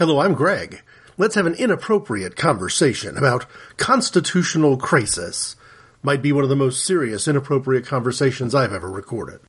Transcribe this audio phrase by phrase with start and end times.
[0.00, 0.80] Hello, I'm Greg.
[1.18, 3.44] Let's have an inappropriate conversation about
[3.76, 5.56] constitutional crisis.
[6.02, 9.40] Might be one of the most serious inappropriate conversations I've ever recorded.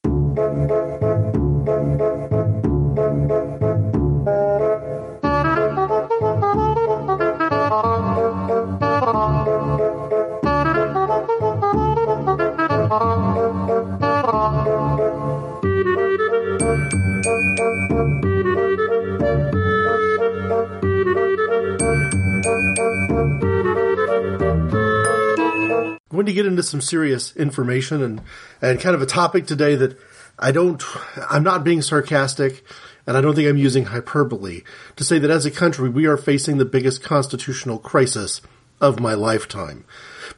[26.71, 28.21] Some serious information and,
[28.61, 29.99] and kind of a topic today that
[30.39, 30.81] I don't,
[31.30, 32.63] I'm not being sarcastic
[33.05, 34.61] and I don't think I'm using hyperbole
[34.95, 38.41] to say that as a country we are facing the biggest constitutional crisis
[38.80, 39.85] of my lifetime.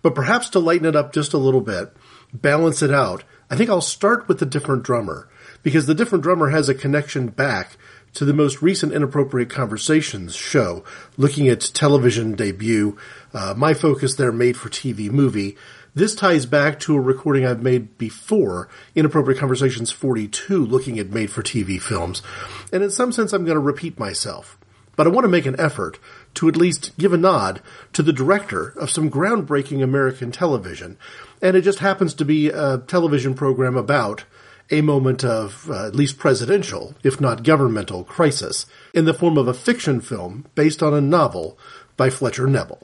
[0.01, 1.95] But perhaps to lighten it up just a little bit,
[2.33, 5.29] balance it out, I think I'll start with the different drummer
[5.61, 7.77] because the different drummer has a connection back
[8.13, 10.83] to the most recent Inappropriate Conversations show,
[11.17, 12.97] looking at television debut,
[13.33, 15.57] uh, my focus there made for TV movie.
[15.95, 21.29] This ties back to a recording I've made before, Inappropriate Conversations 42, looking at made
[21.29, 22.23] for TV films.
[22.71, 24.57] And in some sense, I'm going to repeat myself.
[24.95, 25.99] But I want to make an effort
[26.35, 27.61] to at least give a nod
[27.93, 30.97] to the director of some groundbreaking American television.
[31.43, 34.23] And it just happens to be a television program about
[34.71, 39.47] a moment of uh, at least presidential, if not governmental, crisis in the form of
[39.47, 41.55] a fiction film based on a novel
[41.97, 42.81] by Fletcher Knebel.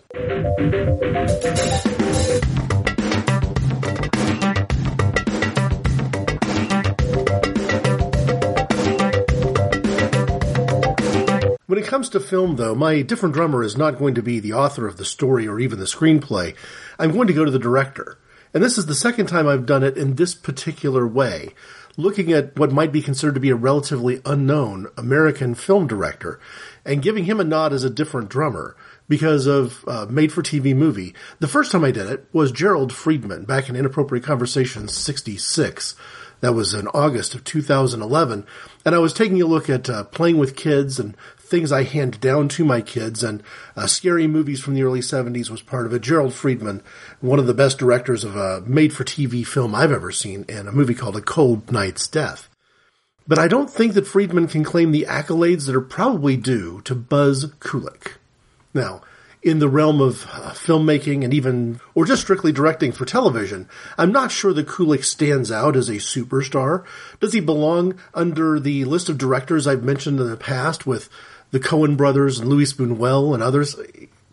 [11.90, 14.98] Comes to film, though, my different drummer is not going to be the author of
[14.98, 16.56] the story or even the screenplay.
[17.00, 18.20] I'm going to go to the director.
[18.54, 21.50] And this is the second time I've done it in this particular way,
[21.98, 26.40] looking at what might be considered to be a relatively unknown American film director
[26.86, 30.76] and giving him a nod as a different drummer because of uh, made for TV
[30.76, 31.16] movie.
[31.40, 35.96] The first time I did it was Gerald Friedman back in Inappropriate Conversations 66.
[36.42, 38.46] That was in August of 2011.
[38.86, 41.16] And I was taking a look at uh, playing with kids and
[41.50, 43.44] things I hand down to my kids, and
[43.76, 46.02] uh, scary movies from the early 70s was part of it.
[46.02, 46.82] Gerald Friedman,
[47.20, 50.68] one of the best directors of a made for TV film I've ever seen, and
[50.68, 52.50] a movie called A Cold Night's Death.
[53.28, 56.96] But I don't think that Friedman can claim the accolades that are probably due to
[56.96, 58.14] Buzz Kulik.
[58.74, 59.02] Now,
[59.42, 64.12] in the realm of uh, filmmaking and even, or just strictly directing for television, I'm
[64.12, 66.84] not sure that Kulik stands out as a superstar.
[67.20, 71.10] Does he belong under the list of directors I've mentioned in the past with
[71.52, 73.76] the Coen brothers and Louis Buñuel and others?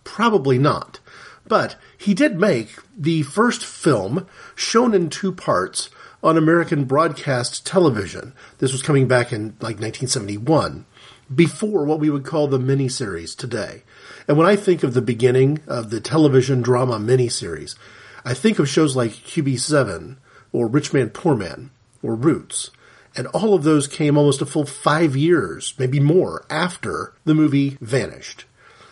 [0.04, 1.00] Probably not.
[1.46, 5.90] But he did make the first film shown in two parts
[6.22, 8.32] on American broadcast television.
[8.58, 10.86] This was coming back in like 1971,
[11.32, 13.82] before what we would call the miniseries today.
[14.26, 17.76] And when I think of the beginning of the television drama miniseries,
[18.24, 20.16] I think of shows like QB7
[20.52, 21.70] or Rich Man Poor Man
[22.02, 22.70] or Roots.
[23.16, 27.78] And all of those came almost a full five years, maybe more, after the movie
[27.80, 28.44] vanished.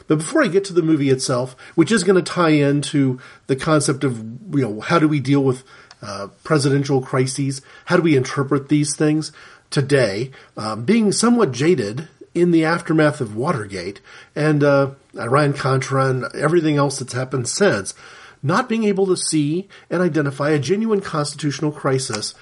[0.07, 3.57] But before I get to the movie itself, which is going to tie into the
[3.57, 5.65] concept of, you know, how do we deal with
[6.03, 7.63] uh, presidential crises?
[7.87, 9.33] How do we interpret these things
[9.71, 10.31] today?
[10.57, 14.01] Um, being somewhat jaded in the aftermath of Watergate
[14.35, 17.95] and uh, Iran Contra and everything else that's happened since,
[18.43, 22.35] not being able to see and identify a genuine constitutional crisis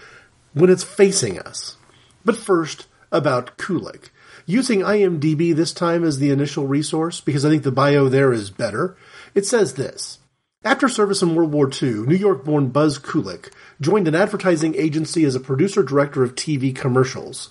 [0.55, 1.77] when it's facing us.
[2.25, 4.09] But first, about Kulik.
[4.47, 8.51] Using IMDb this time as the initial resource, because I think the bio there is
[8.51, 8.97] better,
[9.35, 10.19] it says this.
[10.65, 15.25] After service in World War II, New York born Buzz Kulik joined an advertising agency
[15.25, 17.51] as a producer director of TV commercials.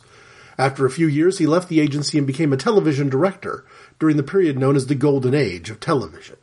[0.58, 3.66] After a few years, he left the agency and became a television director
[4.00, 6.38] during the period known as the Golden Age of television.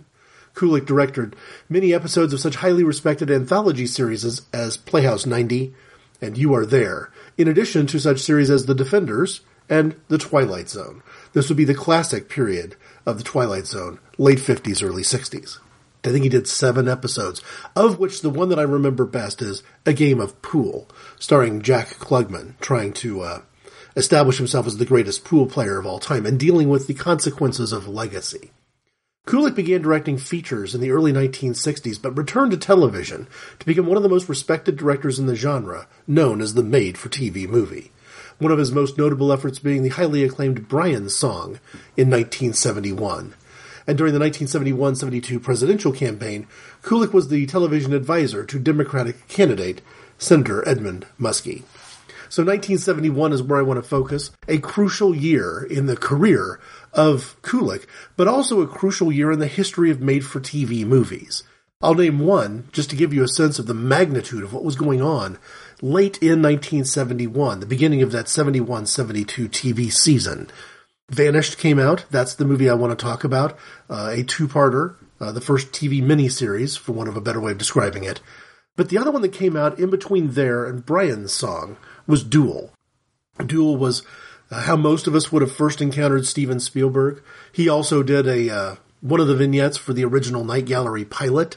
[0.54, 1.36] Kulik directed
[1.68, 5.74] many episodes of such highly respected anthology series as, as Playhouse 90,
[6.20, 10.68] and You Are There, in addition to such series as The Defenders and The Twilight
[10.68, 11.02] Zone.
[11.32, 15.58] This would be the classic period of The Twilight Zone, late 50s, early 60s.
[16.04, 17.42] I think he did seven episodes,
[17.74, 20.88] of which the one that I remember best is A Game of Pool,
[21.18, 23.42] starring Jack Klugman trying to uh,
[23.96, 27.72] establish himself as the greatest pool player of all time and dealing with the consequences
[27.72, 28.52] of legacy.
[29.28, 33.26] Kulik began directing features in the early 1960s, but returned to television
[33.58, 36.96] to become one of the most respected directors in the genre, known as the made
[36.96, 37.92] for TV movie.
[38.38, 41.60] One of his most notable efforts being the highly acclaimed Brian song
[41.94, 43.34] in 1971.
[43.86, 46.46] And during the 1971 72 presidential campaign,
[46.82, 49.82] Kulik was the television advisor to Democratic candidate
[50.16, 51.64] Senator Edmund Muskie.
[52.30, 54.30] So 1971 is where I want to focus.
[54.48, 56.60] A crucial year in the career
[56.92, 57.86] of Kulik,
[58.16, 61.42] but also a crucial year in the history of made for TV movies.
[61.80, 64.74] I'll name one just to give you a sense of the magnitude of what was
[64.74, 65.38] going on
[65.80, 70.50] late in 1971, the beginning of that 71 72 TV season.
[71.08, 72.04] Vanished came out.
[72.10, 73.56] That's the movie I want to talk about.
[73.88, 77.52] Uh, a two parter, uh, the first TV miniseries, for want of a better way
[77.52, 78.20] of describing it.
[78.76, 81.76] But the other one that came out in between there and Brian's song
[82.06, 82.72] was Duel.
[83.44, 84.02] Duel was
[84.50, 87.22] uh, how most of us would have first encountered Steven Spielberg.
[87.52, 91.56] He also did a uh, one of the vignettes for the original Night Gallery pilot,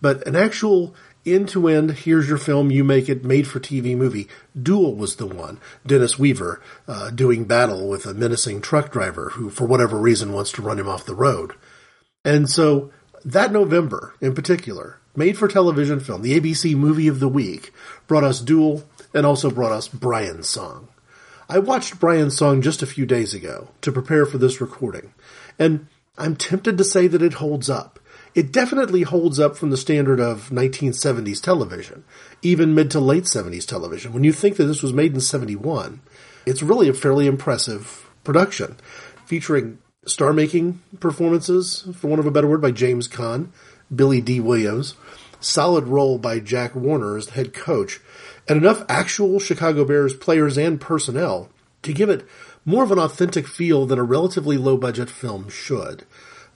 [0.00, 0.94] but an actual
[1.26, 4.28] end to end, here's your film, you make it, made for TV movie.
[4.60, 5.58] Duel was the one.
[5.84, 10.52] Dennis Weaver uh, doing battle with a menacing truck driver who, for whatever reason, wants
[10.52, 11.52] to run him off the road.
[12.24, 12.92] And so
[13.24, 17.72] that November, in particular, made for television film, the ABC Movie of the Week,
[18.06, 20.88] brought us Duel and also brought us Brian's Song.
[21.48, 25.14] I watched Brian's Song just a few days ago to prepare for this recording,
[25.60, 25.86] and
[26.18, 28.00] I'm tempted to say that it holds up.
[28.34, 32.04] It definitely holds up from the standard of 1970s television,
[32.42, 34.12] even mid to late 70s television.
[34.12, 36.00] When you think that this was made in 71,
[36.46, 38.76] it's really a fairly impressive production,
[39.24, 43.50] featuring star making performances, for want of a better word, by James Caan,
[43.94, 44.96] Billy Dee Williams,
[45.38, 48.00] solid role by Jack Warden as the head coach,
[48.48, 51.48] and enough actual Chicago Bears players and personnel
[51.82, 52.26] to give it
[52.64, 56.04] more of an authentic feel than a relatively low budget film should.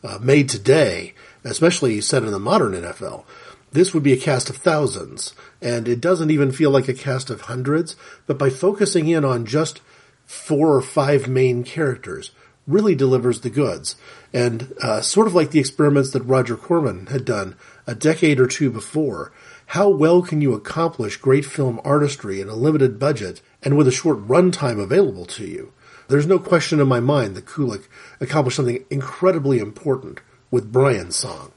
[0.02, 1.14] Uh, made today,
[1.44, 3.25] especially set in the modern NFL,
[3.72, 7.31] this would be a cast of thousands, and it doesn't even feel like a cast
[7.31, 7.94] of hundreds,
[8.26, 9.81] but by focusing in on just
[10.25, 12.32] four or five main characters,
[12.66, 13.96] really delivers the goods.
[14.32, 17.56] And uh, sort of like the experiments that Roger Corman had done
[17.87, 19.32] a decade or two before,
[19.70, 23.93] how well can you accomplish great film artistry in a limited budget and with a
[23.93, 25.72] short runtime available to you?
[26.08, 27.87] There's no question in my mind that Kulik
[28.20, 30.19] accomplished something incredibly important
[30.50, 31.52] with Brian's song.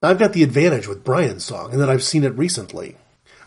[0.00, 2.96] I've got the advantage with Brian's song in that I've seen it recently.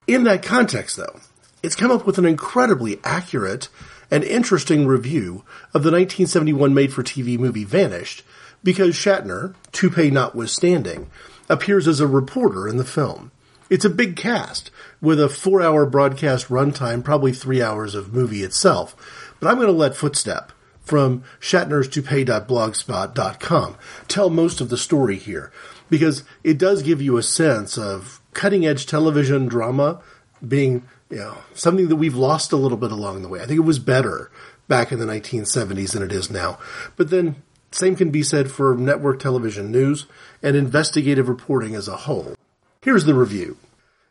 [0.08, 1.20] In that context, though,
[1.62, 3.68] it's come up with an incredibly accurate
[4.10, 8.24] and interesting review of the 1971 made-for-TV movie Vanished,
[8.64, 11.10] because Shatner, toupee notwithstanding,
[11.48, 13.30] appears as a reporter in the film.
[13.70, 18.42] It's a big cast with a four hour broadcast runtime, probably three hours of movie
[18.42, 19.34] itself.
[19.40, 23.76] But I'm going to let Footstep from Shatner's toupee.blogspot.com
[24.08, 25.52] tell most of the story here
[25.88, 30.00] because it does give you a sense of cutting edge television drama
[30.46, 33.40] being you know, something that we've lost a little bit along the way.
[33.40, 34.30] I think it was better
[34.66, 36.58] back in the 1970s than it is now.
[36.96, 40.06] But then same can be said for network television news
[40.42, 42.34] and investigative reporting as a whole.
[42.82, 43.58] Here's the review.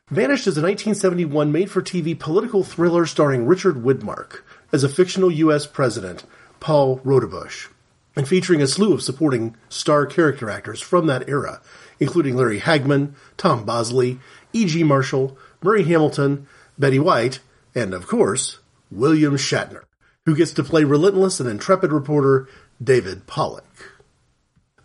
[0.10, 5.68] Vanished is a 1971 made-for-TV political thriller starring Richard Widmark as a fictional U.S.
[5.68, 6.24] president,
[6.62, 7.68] Paul Roudebush,
[8.16, 11.60] and featuring a slew of supporting star character actors from that era,
[12.00, 14.22] including Larry Hagman, Tom Bosley,
[14.54, 14.86] E.G.
[14.86, 16.48] Marshall, Murray Hamilton,
[16.80, 17.42] Betty White,
[17.76, 18.60] and of course,
[18.90, 19.84] William Shatner,
[20.26, 22.48] who gets to play relentless and intrepid reporter
[22.82, 23.91] David Pollock.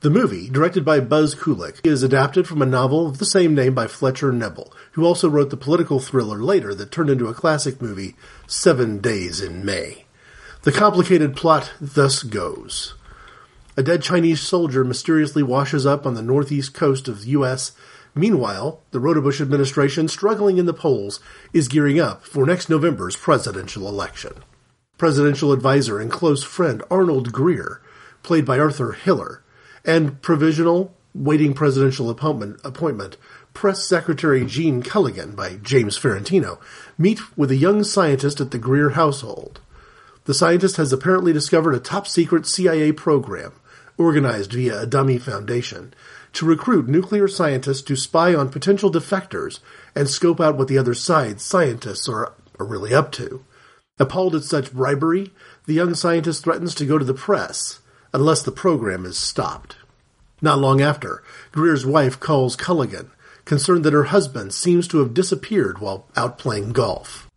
[0.01, 3.75] The movie, directed by Buzz Kulik, is adapted from a novel of the same name
[3.75, 7.81] by Fletcher Knebel, who also wrote the political thriller later that turned into a classic
[7.81, 8.15] movie,
[8.47, 10.05] Seven Days in May.
[10.65, 12.95] The complicated plot thus goes.
[13.79, 17.73] A dead Chinese soldier mysteriously washes up on the northeast coast of the U.S.
[18.15, 21.21] Meanwhile, the Roudebush administration, struggling in the polls,
[21.55, 24.45] is gearing up for next November's presidential election.
[24.99, 27.81] Presidential advisor and close friend Arnold Greer
[28.23, 29.43] played by Arthur Hiller,
[29.87, 33.17] and provisional, waiting presidential appointment, appointment
[33.55, 36.59] Press Secretary Gene Culligan by James Ferrantino
[36.99, 39.61] meet with a young scientist at the Greer household.
[40.25, 43.53] The scientist has apparently discovered a top secret CIA program,
[43.97, 45.95] organized via a dummy foundation,
[46.35, 49.61] to recruit nuclear scientists to spy on potential defectors
[49.95, 53.43] and scope out what the other side's scientists are, are really up to.
[53.99, 55.33] Appalled at such bribery,
[55.65, 57.81] the young scientist threatens to go to the press
[58.17, 59.77] unless the program is stopped.
[60.41, 63.11] Not long after, Greer's wife calls Culligan,
[63.45, 67.29] concerned that her husband seems to have disappeared while out playing golf.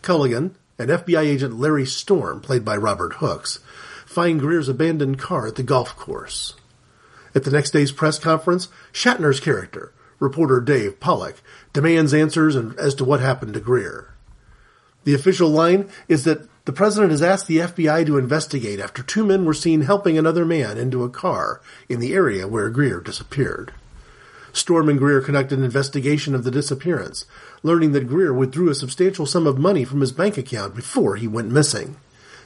[0.00, 3.58] Culligan and FBI agent Larry Storm, played by Robert Hooks,
[4.06, 6.54] find Greer's abandoned car at the golf course.
[7.34, 11.42] At the next day's press conference, Shatner's character, reporter Dave Pollock,
[11.72, 14.14] demands answers as to what happened to Greer.
[15.02, 19.24] The official line is that the president has asked the FBI to investigate after two
[19.24, 23.72] men were seen helping another man into a car in the area where Greer disappeared.
[24.52, 27.24] Storm and Greer conducted an investigation of the disappearance,
[27.62, 31.26] learning that Greer withdrew a substantial sum of money from his bank account before he
[31.26, 31.96] went missing.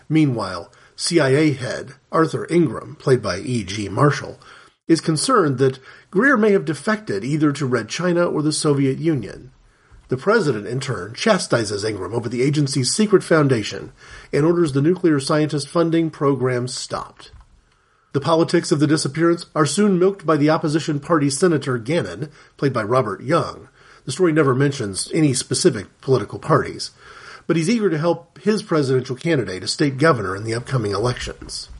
[0.08, 3.88] Meanwhile, CIA head Arthur Ingram, played by E.G.
[3.88, 4.38] Marshall,
[4.86, 5.80] is concerned that
[6.12, 9.50] Greer may have defected either to Red China or the Soviet Union.
[10.08, 13.92] The president, in turn, chastises Ingram over the agency's secret foundation
[14.32, 17.30] and orders the nuclear scientist funding program stopped.
[18.12, 22.74] The politics of the disappearance are soon milked by the opposition party Senator Gannon, played
[22.74, 23.68] by Robert Young.
[24.04, 26.90] The story never mentions any specific political parties,
[27.46, 31.70] but he's eager to help his presidential candidate, a state governor, in the upcoming elections.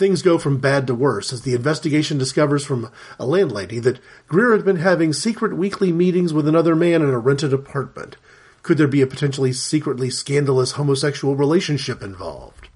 [0.00, 4.56] Things go from bad to worse as the investigation discovers from a landlady that Greer
[4.56, 8.16] had been having secret weekly meetings with another man in a rented apartment.
[8.62, 12.70] Could there be a potentially secretly scandalous homosexual relationship involved?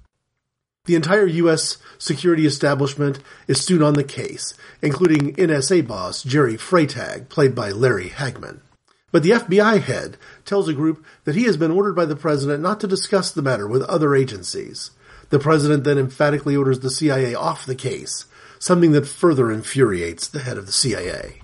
[0.85, 1.79] The entire U.S.
[1.97, 3.17] security establishment
[3.47, 4.53] is soon on the case,
[4.83, 8.59] including NSA boss Jerry Freytag, played by Larry Hagman.
[9.11, 12.61] But the FBI head tells a group that he has been ordered by the president
[12.61, 14.91] not to discuss the matter with other agencies.
[15.29, 18.25] The president then emphatically orders the CIA off the case,
[18.59, 21.41] something that further infuriates the head of the CIA.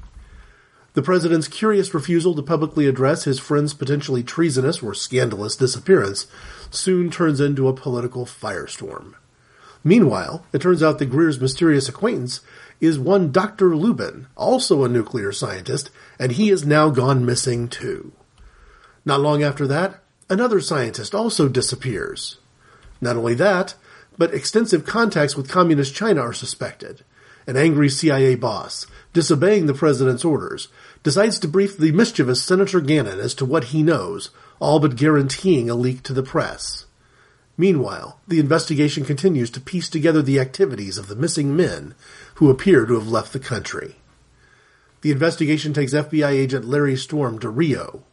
[0.93, 6.27] The president's curious refusal to publicly address his friend's potentially treasonous or scandalous disappearance
[6.69, 9.13] soon turns into a political firestorm.
[9.83, 12.41] Meanwhile, it turns out that Greer's mysterious acquaintance
[12.81, 13.75] is one Dr.
[13.75, 18.11] Lubin, also a nuclear scientist, and he is now gone missing too.
[19.05, 22.38] Not long after that, another scientist also disappears.
[23.01, 23.74] Not only that,
[24.17, 27.03] but extensive contacts with Communist China are suspected.
[27.48, 30.67] An angry CIA boss, disobeying the president's orders,
[31.01, 34.29] decides to brief the mischievous Senator Gannon as to what he knows,
[34.60, 36.86] all but guaranteeing a leak to the press.
[37.58, 41.96] Meanwhile, the investigation continues to piece together the activities of the missing men
[42.36, 43.96] who appear to have left the country.
[45.01, 48.03] The investigation takes FBI agent Larry Storm to Rio,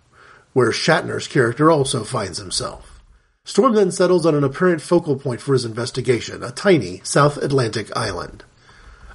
[0.54, 2.97] where Shatner's character also finds himself.
[3.48, 7.88] Storm then settles on an apparent focal point for his investigation, a tiny South Atlantic
[7.96, 8.44] island.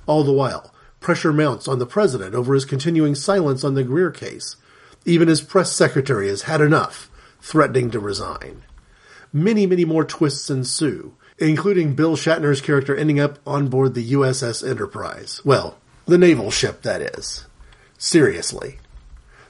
[0.08, 4.10] All the while, pressure mounts on the president over his continuing silence on the Greer
[4.10, 4.56] case.
[5.06, 7.12] Even his press secretary has had enough,
[7.42, 8.64] threatening to resign
[9.32, 14.68] many, many more twists ensue, including Bill Shatner's character ending up on board the USS
[14.68, 15.42] Enterprise.
[15.46, 17.46] Well, the naval ship, that is.
[18.00, 18.80] Seriously.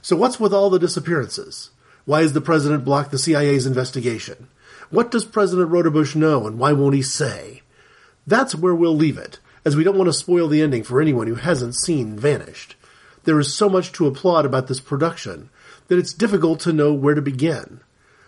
[0.02, 1.70] So what's with all the disappearances?
[2.04, 4.48] Why has the president blocked the CIA's investigation?
[4.90, 7.62] What does President Roudebush know and why won't he say?
[8.26, 11.26] That's where we'll leave it, as we don't want to spoil the ending for anyone
[11.26, 12.76] who hasn't seen Vanished.
[13.24, 15.48] There is so much to applaud about this production
[15.88, 17.80] that it's difficult to know where to begin.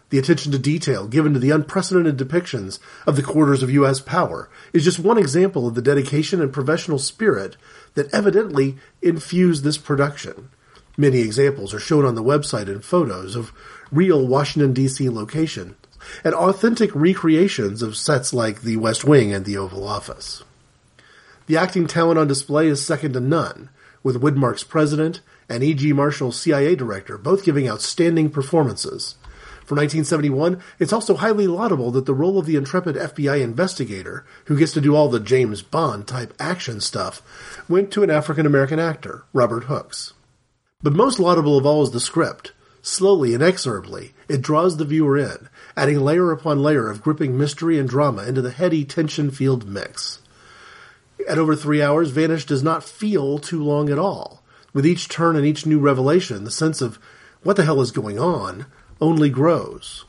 [0.08, 4.00] The attention to detail given to the unprecedented depictions of the quarters of U.S.
[4.00, 7.56] power is just one example of the dedication and professional spirit
[7.94, 10.50] that evidently infused this production.
[10.96, 13.52] Many examples are shown on the website and photos of
[13.90, 15.08] real Washington, D.C.
[15.10, 15.74] locations
[16.24, 20.42] and authentic recreations of sets like the West Wing and the Oval Office.
[21.46, 23.70] The acting talent on display is second to none,
[24.02, 25.92] with Widmark's president and E.G.
[25.92, 29.16] Marshall's CIA director both giving outstanding performances.
[29.66, 34.56] For 1971, it's also highly laudable that the role of the intrepid FBI investigator, who
[34.56, 37.20] gets to do all the James Bond type action stuff,
[37.68, 40.12] went to an African American actor, Robert Hooks.
[40.82, 42.52] But most laudable of all is the script.
[42.80, 47.88] Slowly, inexorably, it draws the viewer in, adding layer upon layer of gripping mystery and
[47.88, 50.20] drama into the heady tension-filled mix.
[51.28, 54.42] At over three hours, Vanish does not feel too long at all.
[54.72, 56.98] With each turn and each new revelation, the sense of
[57.42, 58.66] what the hell is going on
[59.00, 60.04] only grows.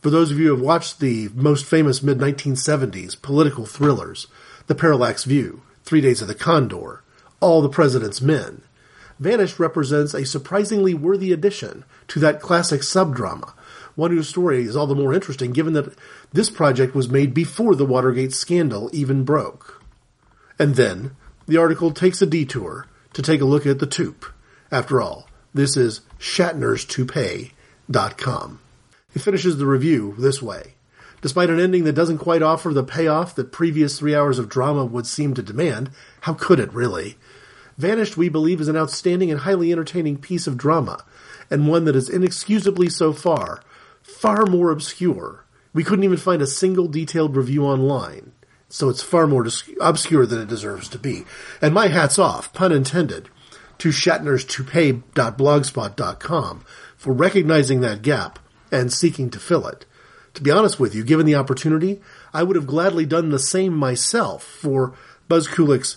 [0.00, 4.28] For those of you who have watched the most famous mid 1970s political thrillers,
[4.66, 7.02] The Parallax View, Three Days of the Condor,
[7.40, 8.62] All the President's Men.
[9.18, 13.52] Vanished represents a surprisingly worthy addition to that classic subdrama,
[13.94, 15.94] one whose story is all the more interesting given that
[16.32, 19.82] this project was made before the Watergate scandal even broke.
[20.58, 21.16] And then,
[21.46, 24.30] the article takes a detour to take a look at the toop.
[24.70, 28.60] After all, this is Shatner's Toupee.com.
[29.14, 30.74] It finishes the review this way.
[31.22, 34.84] Despite an ending that doesn't quite offer the payoff that previous three hours of drama
[34.84, 35.90] would seem to demand,
[36.22, 37.16] how could it really?
[37.76, 41.04] Vanished, we believe, is an outstanding and highly entertaining piece of drama,
[41.50, 43.62] and one that is inexcusably so far,
[44.18, 45.44] far more obscure.
[45.72, 48.32] We couldn't even find a single detailed review online,
[48.68, 51.24] so it's far more dis- obscure than it deserves to be.
[51.62, 53.28] And my hat's off, pun intended,
[53.78, 56.64] to Shatner's Toupee.blogspot.com
[56.96, 58.38] for recognizing that gap
[58.72, 59.86] and seeking to fill it
[60.34, 62.00] to be honest with you, given the opportunity,
[62.32, 64.94] I would have gladly done the same myself for
[65.28, 65.96] Buzz Kulik's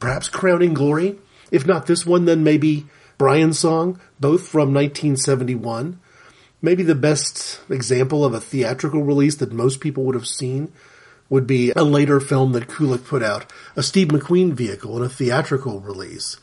[0.00, 1.18] perhaps crowning glory.
[1.50, 2.86] If not this one, then maybe
[3.18, 6.00] Brian's song, both from 1971.
[6.64, 10.72] Maybe the best example of a theatrical release that most people would have seen
[11.28, 15.08] would be a later film that Kulik put out, a Steve McQueen vehicle in a
[15.08, 16.38] theatrical release,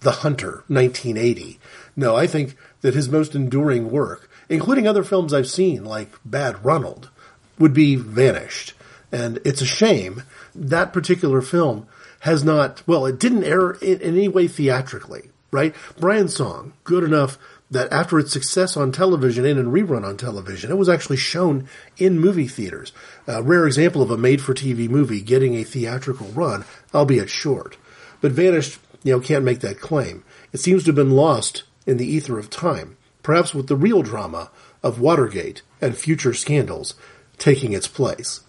[0.00, 1.58] The Hunter, 1980.
[1.94, 6.64] No, I think that his most enduring work including other films I've seen like Bad
[6.64, 7.10] Ronald,
[7.58, 8.74] would be vanished.
[9.10, 11.86] And it's a shame that particular film
[12.20, 15.74] has not, well, it didn't air in, in any way theatrically, right?
[15.98, 17.38] Brian's song, good enough
[17.70, 21.68] that after its success on television and in rerun on television, it was actually shown
[21.96, 22.92] in movie theaters.
[23.26, 27.76] A rare example of a made for TV movie getting a theatrical run, albeit short.
[28.20, 30.24] But Vanished, you know, can't make that claim.
[30.52, 32.96] It seems to have been lost in the ether of time
[33.26, 34.52] perhaps with the real drama
[34.84, 36.94] of Watergate and future scandals
[37.38, 38.42] taking its place.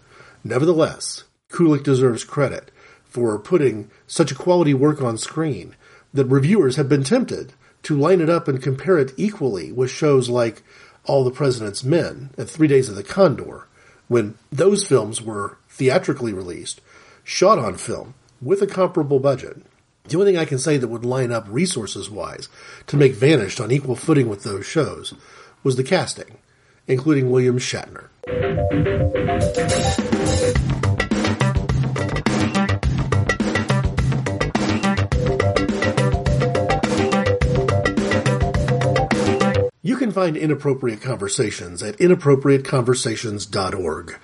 [0.44, 2.70] Nevertheless, Kulik deserves credit
[3.04, 5.76] for putting such a quality work on screen
[6.14, 7.54] that reviewers have been tempted
[7.88, 10.62] to line it up and compare it equally with shows like
[11.06, 13.66] All the President's Men and Three Days of the Condor,
[14.10, 16.82] when those films were theatrically released,
[17.24, 19.62] shot on film, with a comparable budget,
[20.04, 22.50] the only thing I can say that would line up resources wise
[22.88, 25.14] to make Vanished on equal footing with those shows
[25.64, 26.40] was the casting,
[26.88, 28.10] including William Shatner.
[40.18, 44.18] Find inappropriate conversations at inappropriateconversations.org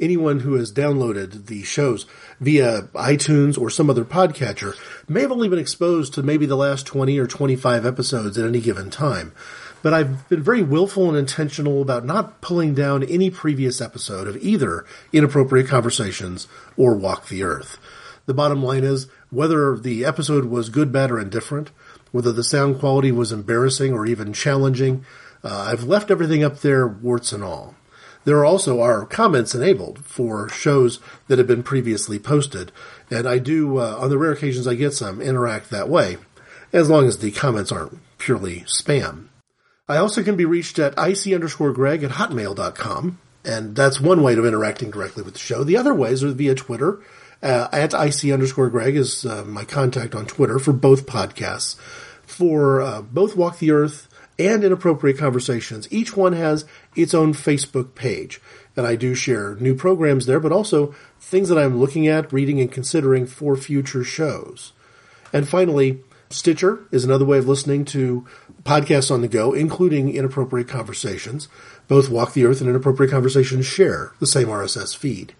[0.00, 2.06] anyone who has downloaded the shows
[2.40, 4.74] via iTunes or some other podcatcher
[5.06, 8.58] may have only been exposed to maybe the last 20 or 25 episodes at any
[8.58, 9.34] given time.
[9.82, 14.38] But I've been very willful and intentional about not pulling down any previous episode of
[14.38, 17.76] either Inappropriate Conversations or Walk the Earth.
[18.24, 21.70] The bottom line is whether the episode was good, bad, or indifferent,
[22.12, 25.04] whether the sound quality was embarrassing or even challenging,
[25.44, 27.74] uh, I've left everything up there, warts and all.
[28.24, 32.72] There also are comments enabled for shows that have been previously posted,
[33.10, 36.16] and I do, uh, on the rare occasions I get some, interact that way,
[36.72, 39.26] as long as the comments aren't purely spam.
[39.86, 44.34] I also can be reached at ic underscore greg at hotmail.com, and that's one way
[44.34, 45.62] of interacting directly with the show.
[45.62, 47.00] The other ways are via Twitter,
[47.42, 51.76] uh, at ic underscore greg is uh, my contact on Twitter for both podcasts.
[52.22, 55.88] For uh, both Walk the Earth and Inappropriate Conversations.
[55.90, 56.64] Each one has
[56.96, 58.40] its own Facebook page.
[58.76, 62.60] And I do share new programs there, but also things that I'm looking at, reading,
[62.60, 64.72] and considering for future shows.
[65.32, 68.26] And finally, Stitcher is another way of listening to
[68.64, 71.48] podcasts on the go, including Inappropriate Conversations.
[71.86, 75.34] Both Walk the Earth and Inappropriate Conversations share the same RSS feed.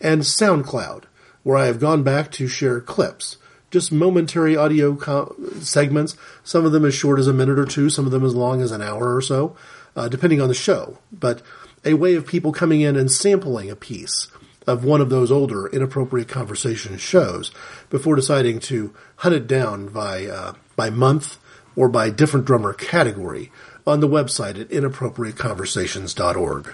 [0.00, 1.04] And SoundCloud,
[1.42, 3.36] where I have gone back to share clips
[3.70, 6.16] just momentary audio co- segments.
[6.44, 8.62] Some of them as short as a minute or two, some of them as long
[8.62, 9.56] as an hour or so,
[9.96, 10.98] uh, depending on the show.
[11.12, 11.42] But
[11.84, 14.28] a way of people coming in and sampling a piece
[14.66, 17.50] of one of those older inappropriate conversation shows
[17.88, 21.38] before deciding to hunt it down by uh, by month
[21.76, 23.50] or by different drummer category
[23.86, 26.72] on the website at inappropriateconversations.org.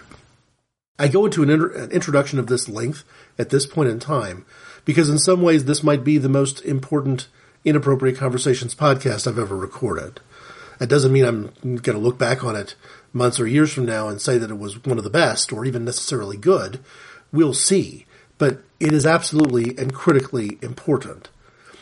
[0.98, 3.04] I go into an, inter- an introduction of this length
[3.38, 4.46] at this point in time
[4.86, 7.28] because in some ways this might be the most important
[7.66, 10.20] Inappropriate Conversations podcast I've ever recorded.
[10.78, 12.76] That doesn't mean I'm going to look back on it
[13.12, 15.64] months or years from now and say that it was one of the best or
[15.64, 16.78] even necessarily good.
[17.32, 18.06] We'll see.
[18.38, 21.28] But it is absolutely and critically important.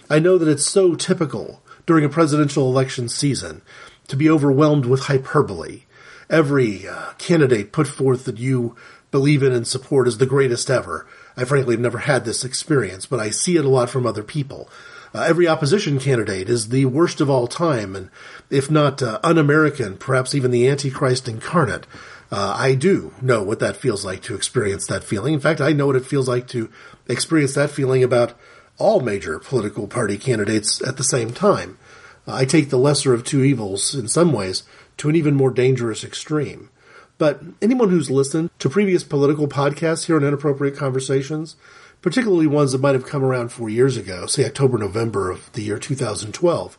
[0.09, 3.61] I know that it's so typical during a presidential election season
[4.09, 5.83] to be overwhelmed with hyperbole.
[6.31, 8.77] Every uh, candidate put forth that you
[9.11, 13.07] believe in and support is the greatest ever I frankly have never had this experience,
[13.07, 14.69] but I see it a lot from other people.
[15.15, 18.11] Uh, every opposition candidate is the worst of all time, and
[18.51, 21.87] if not uh, un-American, perhaps even the Antichrist incarnate.
[22.33, 25.35] Uh, I do know what that feels like to experience that feeling.
[25.35, 26.69] In fact, I know what it feels like to
[27.07, 28.35] experience that feeling about
[28.77, 31.79] all major political party candidates at the same time.
[32.27, 34.65] I take the lesser of two evils, in some ways,
[34.97, 36.71] to an even more dangerous extreme.
[37.19, 41.57] But anyone who's listened to previous political podcasts here on Inappropriate Conversations,
[42.03, 45.63] particularly ones that might have come around four years ago, say October, November of the
[45.63, 46.77] year 2012,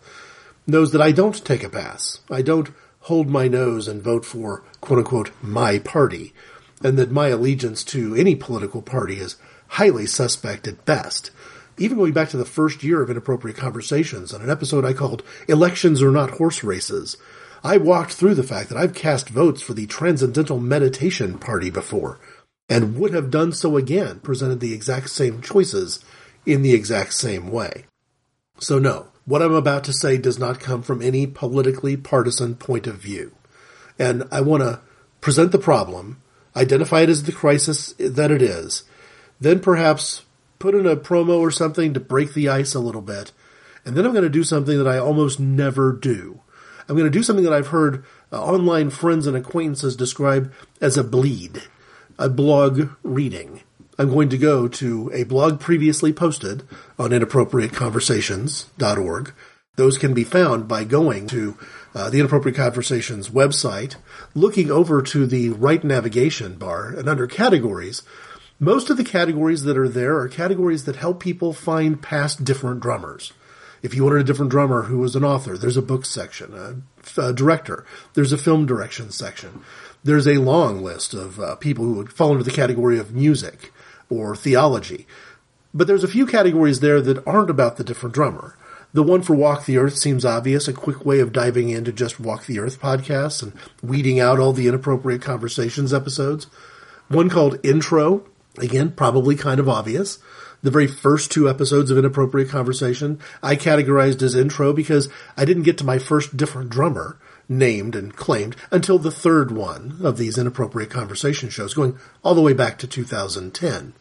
[0.67, 2.19] knows that I don't take a pass.
[2.29, 2.71] I don't
[3.01, 6.33] hold my nose and vote for quote unquote my party,
[6.83, 11.31] and that my allegiance to any political party is highly suspect at best
[11.77, 15.23] even going back to the first year of Inappropriate Conversations on an episode I called
[15.47, 17.17] Elections Are Not Horse Races,
[17.65, 22.19] I walked through the fact that I've cast votes for the Transcendental Meditation Party before,
[22.69, 25.99] and would have done so again, presented the exact same choices
[26.45, 27.85] in the exact same way.
[28.59, 32.85] So no, what I'm about to say does not come from any politically partisan point
[32.85, 33.31] of view.
[33.97, 34.81] And I want to
[35.19, 36.21] present the problem,
[36.55, 38.83] identify it as the crisis that it is,
[39.39, 40.21] then perhaps
[40.59, 43.31] put in a promo or something to break the ice a little bit.
[43.83, 46.41] And then I'm going to do something that I almost never do.
[46.87, 50.97] I'm going to do something that I've heard uh, online friends and acquaintances describe as
[50.97, 51.63] a bleed,
[52.17, 53.61] a blog reading.
[53.97, 56.67] I'm going to go to a blog previously posted
[56.99, 59.33] on inappropriateconversations.org.
[59.77, 61.57] Those can be found by going to
[61.93, 63.95] uh, the Inappropriate Conversations website,
[64.33, 68.01] looking over to the right navigation bar, and under categories,
[68.59, 72.81] most of the categories that are there are categories that help people find past different
[72.81, 73.31] drummers.
[73.85, 77.21] If you wanted a different drummer who was an author, there's a book section, a,
[77.21, 79.61] a director, there's a film direction section.
[80.03, 83.71] There's a long list of uh, people who would fall into the category of music
[84.09, 85.05] or theology.
[85.71, 88.57] But there's a few categories there that aren't about the different drummer.
[88.91, 92.19] The one for Walk the Earth seems obvious, a quick way of diving into just
[92.19, 96.47] Walk the Earth podcasts and weeding out all the inappropriate conversations episodes.
[97.07, 98.25] One called Intro
[98.57, 100.19] Again, probably kind of obvious.
[100.65, 105.61] The very first two episodes of Inappropriate Conversation I categorized as intro because I didn't
[105.61, 110.39] get to my first different drummer named and claimed until the third one of these
[110.39, 113.93] Inappropriate Conversation shows going all the way back to 2010.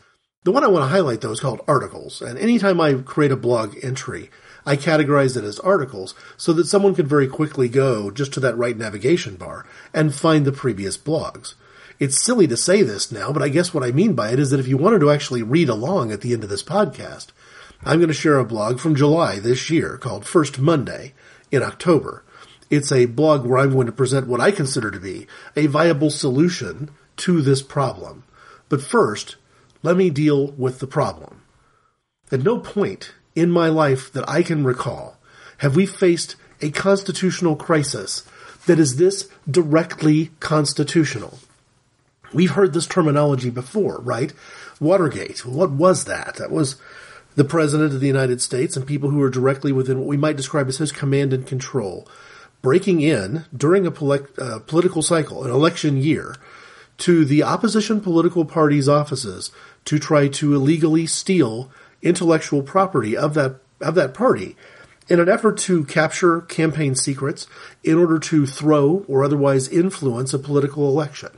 [0.44, 3.36] The one I want to highlight though is called articles, and anytime I create a
[3.36, 4.30] blog entry,
[4.64, 8.56] I categorize it as articles so that someone can very quickly go just to that
[8.56, 11.56] right navigation bar and find the previous blogs.
[11.98, 14.50] It's silly to say this now, but I guess what I mean by it is
[14.50, 17.28] that if you wanted to actually read along at the end of this podcast,
[17.84, 21.14] I'm going to share a blog from July this year called First Monday
[21.50, 22.24] in October.
[22.70, 26.10] It's a blog where I'm going to present what I consider to be a viable
[26.10, 28.24] solution to this problem.
[28.68, 29.36] But first,
[29.82, 31.42] let me deal with the problem.
[32.32, 35.18] At no point in my life that I can recall
[35.58, 38.24] have we faced a constitutional crisis
[38.66, 41.38] that is this directly constitutional.
[42.34, 44.32] We've heard this terminology before, right?
[44.80, 45.46] Watergate.
[45.46, 46.36] What was that?
[46.36, 46.76] That was
[47.36, 50.36] the President of the United States and people who were directly within what we might
[50.36, 52.08] describe as his command and control,
[52.60, 56.36] breaking in during a uh, political cycle, an election year,
[56.98, 59.50] to the opposition political party's offices
[59.84, 61.70] to try to illegally steal
[62.02, 64.56] intellectual property of that of that party
[65.08, 67.46] in an effort to capture campaign secrets
[67.82, 71.30] in order to throw or otherwise influence a political election.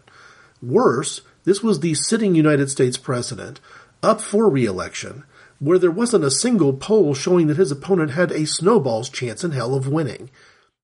[0.63, 3.61] Worse, this was the sitting United States president
[4.03, 5.25] up for re-election,
[5.59, 9.53] where there wasn't a single poll showing that his opponent had a snowball's chance in
[9.53, 10.31] hell of winning.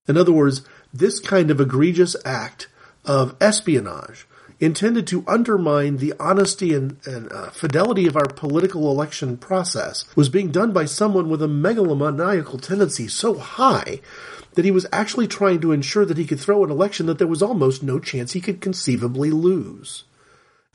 [0.07, 0.61] In other words,
[0.93, 2.67] this kind of egregious act
[3.05, 4.27] of espionage
[4.59, 10.29] intended to undermine the honesty and, and uh, fidelity of our political election process was
[10.29, 13.99] being done by someone with a megalomaniacal tendency so high
[14.55, 17.27] that he was actually trying to ensure that he could throw an election that there
[17.27, 20.03] was almost no chance he could conceivably lose.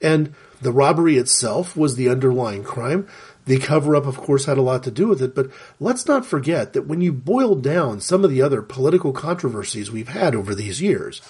[0.01, 3.09] And the robbery itself was the underlying crime.
[3.47, 6.27] The cover up, of course, had a lot to do with it, but let's not
[6.27, 10.55] forget that when you boil down some of the other political controversies we've had over
[10.55, 11.23] these years,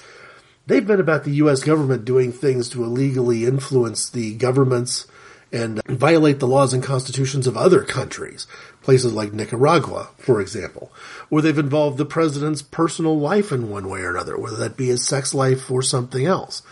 [0.66, 1.62] they've been about the U.S.
[1.62, 5.06] government doing things to illegally influence the governments
[5.52, 8.46] and violate the laws and constitutions of other countries,
[8.82, 10.92] places like Nicaragua, for example,
[11.28, 14.88] where they've involved the president's personal life in one way or another, whether that be
[14.88, 16.62] his sex life or something else.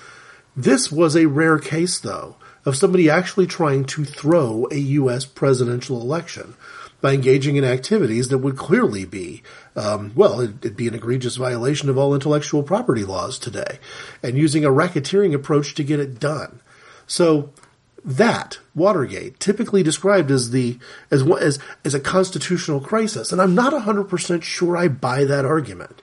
[0.57, 5.25] This was a rare case, though, of somebody actually trying to throw a U.S.
[5.25, 6.55] presidential election
[7.01, 9.43] by engaging in activities that would clearly be,
[9.77, 13.79] um, well, it'd be an egregious violation of all intellectual property laws today,
[14.23, 16.61] and using a racketeering approach to get it done.
[17.07, 17.53] So
[18.07, 20.79] that Watergate, typically described as the
[21.11, 26.03] as as as a constitutional crisis, and I'm not 100% sure I buy that argument.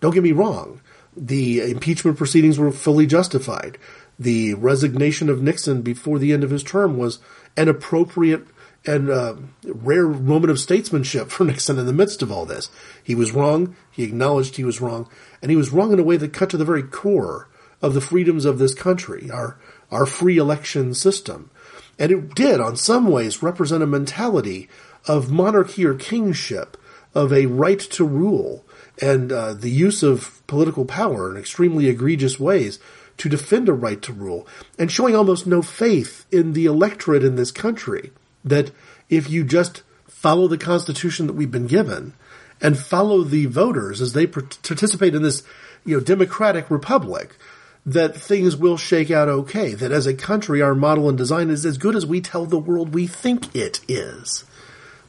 [0.00, 0.80] Don't get me wrong.
[1.14, 3.76] The impeachment proceedings were fully justified.
[4.18, 7.18] The resignation of Nixon before the end of his term was
[7.54, 8.46] an appropriate
[8.86, 9.34] and uh,
[9.64, 12.70] rare moment of statesmanship for Nixon in the midst of all this.
[13.02, 13.76] He was wrong.
[13.90, 15.06] He acknowledged he was wrong,
[15.42, 17.48] and he was wrong in a way that cut to the very core
[17.82, 19.58] of the freedoms of this country, our
[19.92, 21.50] our free election system.
[21.98, 24.68] And it did, on some ways, represent a mentality
[25.06, 26.76] of monarchy or kingship,
[27.14, 28.64] of a right to rule,
[29.00, 32.78] and uh, the use of political power in extremely egregious ways
[33.18, 34.46] to defend a right to rule,
[34.78, 38.10] and showing almost no faith in the electorate in this country
[38.44, 38.70] that
[39.10, 42.14] if you just follow the Constitution that we've been given
[42.60, 45.42] and follow the voters as they participate in this,
[45.84, 47.36] you know, democratic republic,
[47.84, 49.74] that things will shake out okay.
[49.74, 52.58] That as a country, our model and design is as good as we tell the
[52.58, 54.44] world we think it is.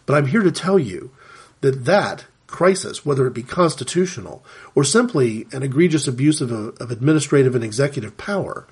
[0.05, 1.11] But I'm here to tell you
[1.61, 4.43] that that crisis, whether it be constitutional
[4.75, 8.67] or simply an egregious abuse of, a, of administrative and executive power,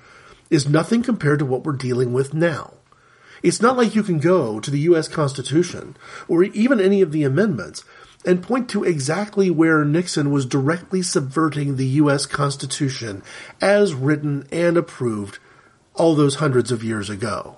[0.50, 2.74] is nothing compared to what we're dealing with now.
[3.42, 5.08] It's not like you can go to the U.S.
[5.08, 5.96] Constitution
[6.28, 7.84] or even any of the amendments
[8.24, 12.26] and point to exactly where Nixon was directly subverting the U.S.
[12.26, 13.22] Constitution
[13.60, 15.38] as written and approved
[15.94, 17.56] all those hundreds of years ago.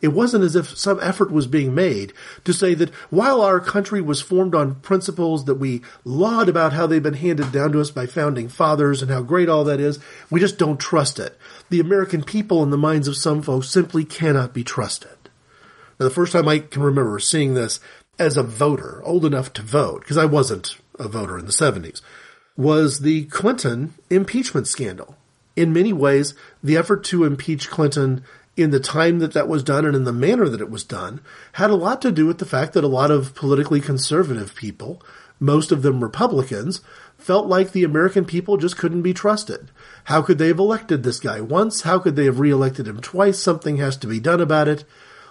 [0.00, 2.12] It wasn't as if some effort was being made
[2.44, 6.86] to say that while our country was formed on principles that we laud about how
[6.86, 9.98] they've been handed down to us by founding fathers and how great all that is,
[10.28, 11.38] we just don't trust it.
[11.70, 15.16] The American people in the minds of some folks simply cannot be trusted.
[15.98, 17.80] Now, the first time I can remember seeing this
[18.18, 22.00] as a voter, old enough to vote, because I wasn't a voter in the 70s,
[22.56, 25.16] was the Clinton impeachment scandal.
[25.56, 28.24] In many ways, the effort to impeach Clinton
[28.56, 31.20] in the time that that was done and in the manner that it was done
[31.52, 35.02] had a lot to do with the fact that a lot of politically conservative people,
[35.40, 36.80] most of them Republicans,
[37.18, 39.70] felt like the American people just couldn't be trusted.
[40.04, 41.82] How could they have elected this guy once?
[41.82, 43.38] How could they have reelected him twice?
[43.38, 44.84] Something has to be done about it.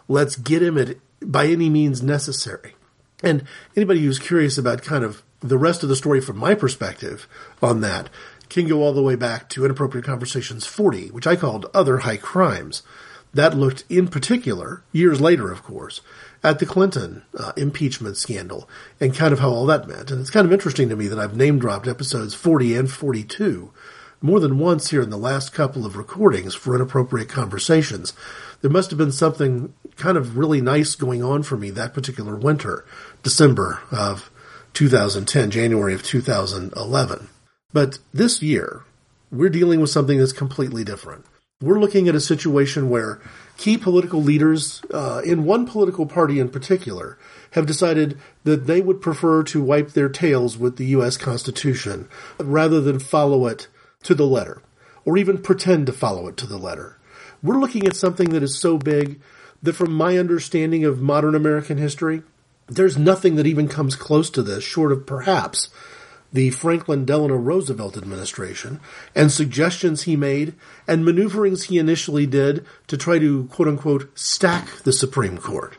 [0.07, 2.75] Let's get him at by any means necessary.
[3.21, 7.27] And anybody who's curious about kind of the rest of the story from my perspective
[7.61, 8.09] on that
[8.49, 12.17] can go all the way back to Inappropriate Conversations 40, which I called Other High
[12.17, 12.83] Crimes.
[13.33, 16.01] That looked in particular, years later, of course,
[16.43, 20.11] at the Clinton uh, impeachment scandal and kind of how all that meant.
[20.11, 23.71] And it's kind of interesting to me that I've name dropped episodes 40 and 42
[24.23, 28.13] more than once here in the last couple of recordings for inappropriate conversations.
[28.63, 32.38] There must have been something kind of really nice going on for me that particular
[32.38, 32.86] winter,
[33.21, 34.32] December of
[34.71, 37.28] 2010, January of 2011.
[37.73, 38.86] But this year,
[39.30, 41.26] we're dealing with something that's completely different.
[41.62, 43.19] We're looking at a situation where
[43.58, 47.17] key political leaders uh, in one political party in particular
[47.52, 51.17] have decided that they would prefer to wipe their tails with the U.S.
[51.17, 52.08] Constitution
[52.39, 53.67] rather than follow it
[54.04, 54.62] to the letter,
[55.04, 56.97] or even pretend to follow it to the letter.
[57.43, 59.19] We're looking at something that is so big
[59.62, 62.23] that, from my understanding of modern American history,
[62.67, 65.69] there's nothing that even comes close to this, short of perhaps
[66.32, 68.79] the Franklin Delano Roosevelt administration
[69.13, 70.56] and suggestions he made
[70.88, 75.77] and maneuverings he initially did to try to quote unquote stack the Supreme Court.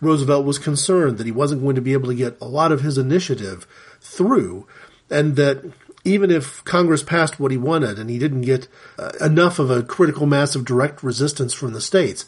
[0.00, 2.82] Roosevelt was concerned that he wasn't going to be able to get a lot of
[2.82, 3.66] his initiative
[4.00, 4.66] through
[5.10, 5.64] and that
[6.06, 9.82] even if Congress passed what he wanted and he didn't get uh, enough of a
[9.82, 12.24] critical mass of direct resistance from the states,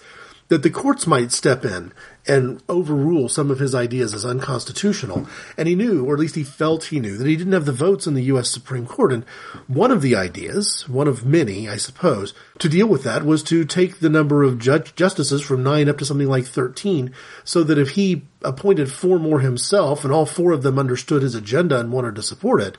[0.48, 1.92] that the courts might step in
[2.26, 5.28] and overrule some of his ideas as unconstitutional.
[5.56, 7.72] And he knew, or at least he felt he knew, that he didn't have the
[7.72, 8.50] votes in the U.S.
[8.50, 9.12] Supreme Court.
[9.12, 9.24] And
[9.66, 13.64] one of the ideas, one of many, I suppose, to deal with that was to
[13.64, 17.12] take the number of judge justices from nine up to something like 13,
[17.44, 21.34] so that if he appointed four more himself and all four of them understood his
[21.34, 22.78] agenda and wanted to support it,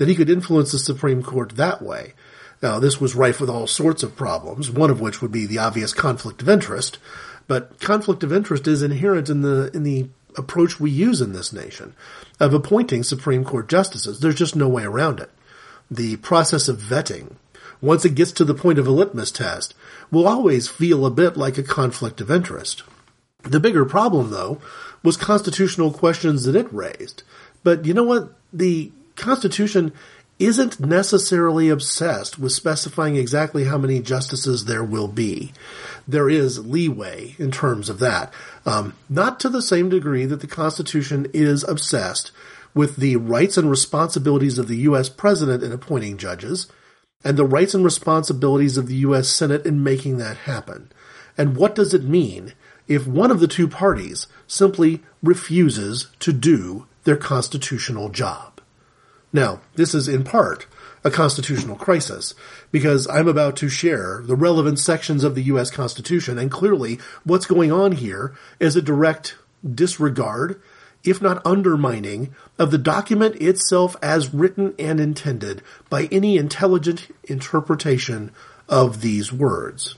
[0.00, 2.14] that he could influence the Supreme Court that way.
[2.62, 5.58] Now, this was rife with all sorts of problems, one of which would be the
[5.58, 6.96] obvious conflict of interest.
[7.46, 10.08] But conflict of interest is inherent in the in the
[10.38, 11.94] approach we use in this nation
[12.38, 14.20] of appointing Supreme Court justices.
[14.20, 15.28] There's just no way around it.
[15.90, 17.34] The process of vetting,
[17.82, 19.74] once it gets to the point of a litmus test,
[20.10, 22.84] will always feel a bit like a conflict of interest.
[23.42, 24.62] The bigger problem, though,
[25.02, 27.22] was constitutional questions that it raised.
[27.62, 28.32] But you know what?
[28.50, 29.92] The Constitution
[30.38, 35.52] isn't necessarily obsessed with specifying exactly how many justices there will be.
[36.08, 38.32] There is leeway in terms of that.
[38.64, 42.32] Um, not to the same degree that the Constitution is obsessed
[42.72, 45.10] with the rights and responsibilities of the U.S.
[45.10, 46.66] President in appointing judges
[47.22, 49.28] and the rights and responsibilities of the U.S.
[49.28, 50.90] Senate in making that happen.
[51.36, 52.54] And what does it mean
[52.88, 58.49] if one of the two parties simply refuses to do their constitutional job?
[59.32, 60.66] Now, this is in part
[61.04, 62.34] a constitutional crisis
[62.70, 65.70] because I'm about to share the relevant sections of the U.S.
[65.70, 69.36] Constitution, and clearly what's going on here is a direct
[69.74, 70.60] disregard,
[71.04, 78.32] if not undermining, of the document itself as written and intended by any intelligent interpretation
[78.68, 79.94] of these words.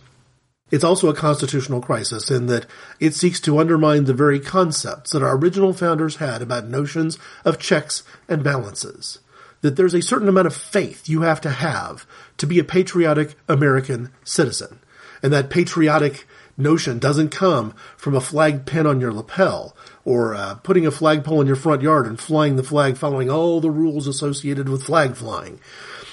[0.71, 2.65] It's also a constitutional crisis in that
[2.99, 7.59] it seeks to undermine the very concepts that our original founders had about notions of
[7.59, 9.19] checks and balances
[9.63, 13.35] that there's a certain amount of faith you have to have to be a patriotic
[13.49, 14.81] American citizen.
[15.23, 20.57] And that patriotic notion doesn't come from a flag pin on your lapel or uh,
[20.57, 24.07] putting a flagpole in your front yard and flying the flag following all the rules
[24.07, 25.61] associated with flag flying.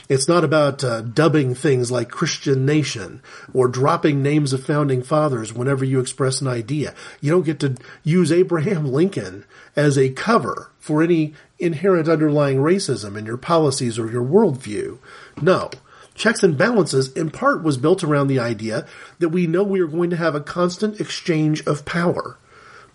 [0.07, 3.21] It's not about uh, dubbing things like Christian nation
[3.53, 6.95] or dropping names of founding fathers whenever you express an idea.
[7.21, 13.17] You don't get to use Abraham Lincoln as a cover for any inherent underlying racism
[13.17, 14.97] in your policies or your worldview.
[15.41, 15.69] No.
[16.15, 18.85] Checks and balances in part was built around the idea
[19.19, 22.37] that we know we are going to have a constant exchange of power.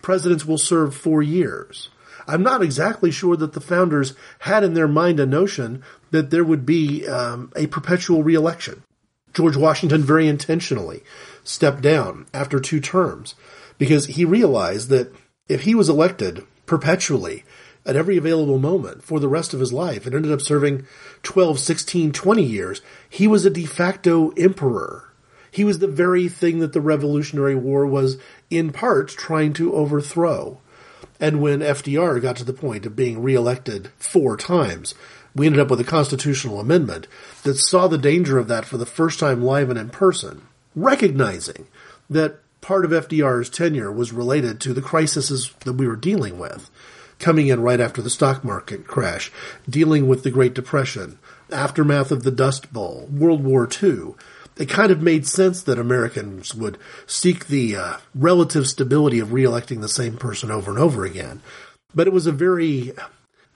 [0.01, 1.89] Presidents will serve four years.
[2.27, 6.43] I'm not exactly sure that the founders had in their mind a notion that there
[6.43, 8.83] would be um, a perpetual reelection.
[9.33, 11.03] George Washington very intentionally
[11.43, 13.35] stepped down after two terms
[13.77, 15.13] because he realized that
[15.49, 17.43] if he was elected perpetually
[17.85, 20.85] at every available moment for the rest of his life and ended up serving
[21.23, 25.09] 12, 16, 20 years, he was a de facto emperor.
[25.51, 28.17] He was the very thing that the Revolutionary War was
[28.49, 30.59] in part trying to overthrow.
[31.19, 34.95] And when FDR got to the point of being reelected four times,
[35.33, 37.07] we ended up with a constitutional amendment
[37.43, 40.41] that saw the danger of that for the first time live and in person,
[40.75, 41.67] recognizing
[42.09, 46.69] that part of FDR's tenure was related to the crises that we were dealing with,
[47.25, 49.31] coming in right after the stock market crash,
[49.67, 51.17] dealing with the Great Depression,
[51.51, 54.13] aftermath of the Dust Bowl, World War II,
[54.57, 59.81] it kind of made sense that Americans would seek the uh, relative stability of reelecting
[59.81, 61.41] the same person over and over again.
[61.95, 62.93] But it was a very,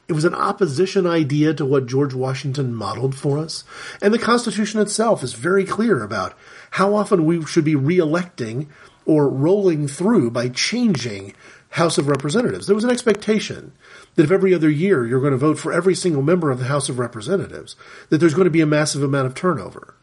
[0.07, 3.65] it was an opposition idea to what George Washington modeled for us.
[4.01, 6.35] And the Constitution itself is very clear about
[6.71, 8.65] how often we should be reelecting
[9.05, 11.35] or rolling through by changing
[11.69, 12.65] House of Representatives.
[12.65, 13.73] There was an expectation
[14.15, 16.65] that if every other year you're going to vote for every single member of the
[16.65, 17.75] House of Representatives,
[18.09, 19.95] that there's going to be a massive amount of turnover.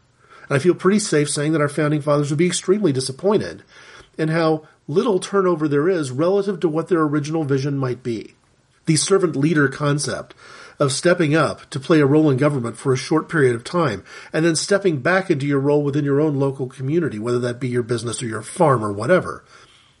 [0.49, 3.63] And I feel pretty safe saying that our founding fathers would be extremely disappointed
[4.17, 8.35] in how little turnover there is relative to what their original vision might be.
[8.85, 10.33] The servant leader concept
[10.79, 14.03] of stepping up to play a role in government for a short period of time
[14.31, 17.67] and then stepping back into your role within your own local community, whether that be
[17.67, 19.43] your business or your farm or whatever,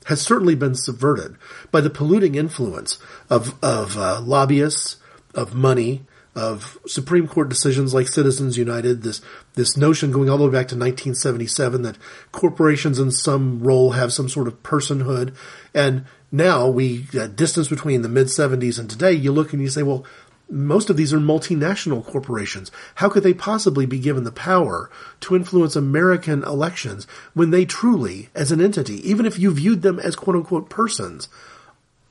[0.07, 1.35] has certainly been subverted
[1.69, 2.97] by the polluting influence
[3.29, 4.97] of, of uh, lobbyists,
[5.35, 9.21] of money, of Supreme Court decisions like Citizens United, this
[9.55, 11.97] this notion going all the way back to 1977 that
[12.31, 15.33] corporations in some role have some sort of personhood,
[15.73, 19.13] and now we uh, distance between the mid 70s and today.
[19.13, 20.05] You look and you say, well,
[20.49, 22.71] most of these are multinational corporations.
[22.95, 24.89] How could they possibly be given the power
[25.21, 29.99] to influence American elections when they truly, as an entity, even if you viewed them
[29.99, 31.27] as quote unquote persons,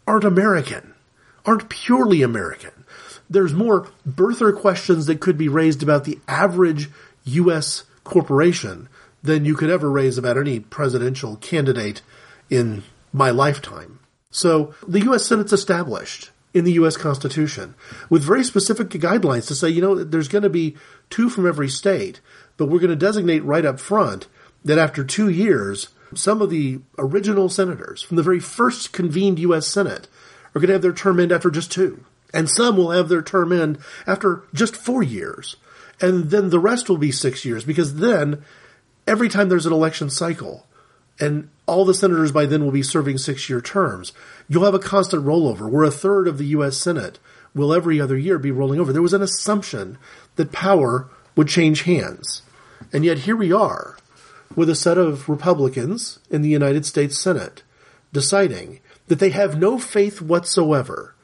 [0.07, 0.95] aren't American,
[1.45, 2.73] aren't purely American?
[3.29, 6.91] there's more birther questions that could be raised about the average
[7.25, 7.85] U.S.
[8.05, 8.89] corporation
[9.23, 12.03] than you could ever raise about any presidential candidate
[12.49, 13.99] in my lifetime.
[14.31, 15.27] So the U.S.
[15.27, 16.97] Senate's established in the U.S.
[16.97, 17.75] Constitution
[18.09, 20.75] with very specific guidelines to say, you know, there's going to be
[21.11, 22.23] two from every state,
[22.57, 24.27] but we're going to designate right up front
[24.65, 29.67] that after two years, some of the original senators from the very first convened U.S.
[29.67, 30.09] Senate
[30.55, 32.03] are going to have their term end after just two.
[32.33, 35.57] And some will have their term end after just four years.
[36.01, 38.43] And then the rest will be six years because then
[39.07, 40.67] every time there's an election cycle
[41.19, 44.13] and all the senators by then will be serving six year terms,
[44.49, 46.77] you'll have a constant rollover where a third of the U.S.
[46.77, 47.19] Senate
[47.55, 48.93] will every other year be rolling over.
[48.93, 49.99] There was an assumption
[50.37, 52.43] that power would change hands.
[52.93, 53.97] And yet here we are
[54.55, 57.63] with a set of Republicans in the United States Senate
[58.13, 61.15] deciding that they have no faith whatsoever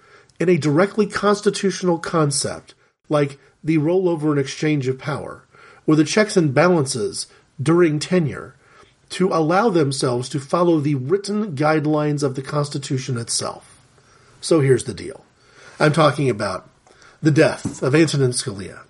[0.40, 2.74] in a directly constitutional concept
[3.08, 5.44] like the rollover and exchange of power,
[5.86, 7.26] or the checks and balances
[7.60, 8.56] during tenure,
[9.12, 13.78] to allow themselves to follow the written guidelines of the Constitution itself.
[14.40, 15.24] So here's the deal.
[15.78, 16.68] I'm talking about
[17.20, 18.80] the death of Antonin Scalia,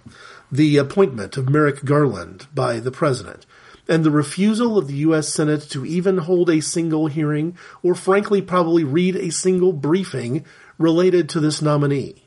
[0.50, 3.46] the appointment of Merrick Garland by the president,
[3.88, 5.28] and the refusal of the U.S.
[5.28, 10.44] Senate to even hold a single hearing, or frankly, probably read a single briefing
[10.78, 12.22] related to this nominee.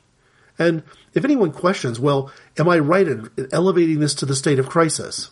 [0.58, 0.82] And
[1.14, 5.30] if anyone questions, well, am I right in elevating this to the state of crisis?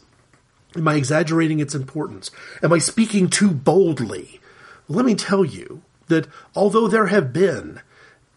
[0.76, 2.30] Am I exaggerating its importance?
[2.62, 4.40] Am I speaking too boldly?
[4.88, 7.80] Let me tell you that although there have been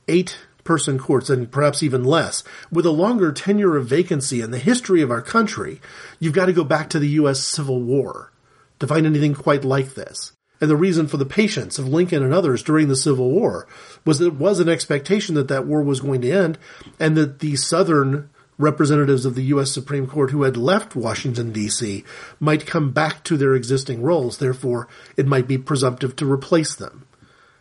[0.07, 4.59] eight person courts and perhaps even less, with a longer tenure of vacancy in the
[4.59, 5.81] history of our country,
[6.19, 7.39] you've got to go back to the U.S.
[7.39, 8.31] Civil War
[8.79, 10.33] to find anything quite like this.
[10.59, 13.67] And the reason for the patience of Lincoln and others during the Civil War
[14.05, 16.57] was that it was an expectation that that war was going to end
[16.99, 19.72] and that the Southern representatives of the U.S.
[19.72, 22.03] Supreme Court who had left Washington, D.C.
[22.39, 24.38] might come back to their existing roles.
[24.38, 27.05] Therefore, it might be presumptive to replace them.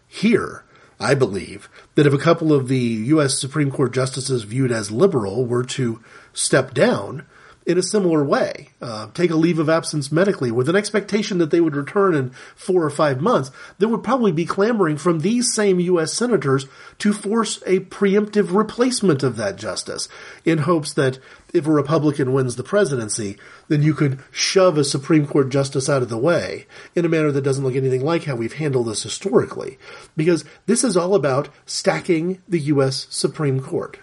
[0.09, 0.65] Here,
[0.99, 3.39] I believe, that if a couple of the U.S.
[3.39, 7.27] Supreme Court justices viewed as liberal were to step down
[7.67, 11.51] in a similar way, uh, take a leave of absence medically with an expectation that
[11.51, 15.53] they would return in four or five months, there would probably be clamoring from these
[15.53, 16.12] same U.S.
[16.12, 16.67] senators
[17.01, 20.09] to force a preemptive replacement of that justice
[20.45, 21.19] in hopes that
[21.53, 23.37] if a Republican wins the presidency,
[23.67, 27.33] then you could shove a Supreme Court justice out of the way in a manner
[27.33, 29.77] that doesn't look anything like how we've handled this historically.
[30.17, 33.09] Because this is all about stacking the U.S.
[33.11, 33.99] Supreme Court.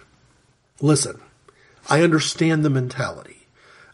[0.82, 1.18] Listen,
[1.88, 3.33] I understand the mentality.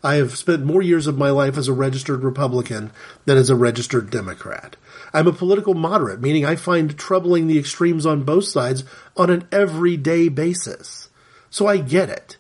[0.03, 2.91] I have spent more years of my life as a registered Republican
[3.27, 4.77] than as a registered Democrat.
[5.13, 8.85] I'm a political moderate, meaning I find troubling the extremes on both sides
[9.17, 11.11] on an everyday basis.
[11.51, 12.39] So I get it.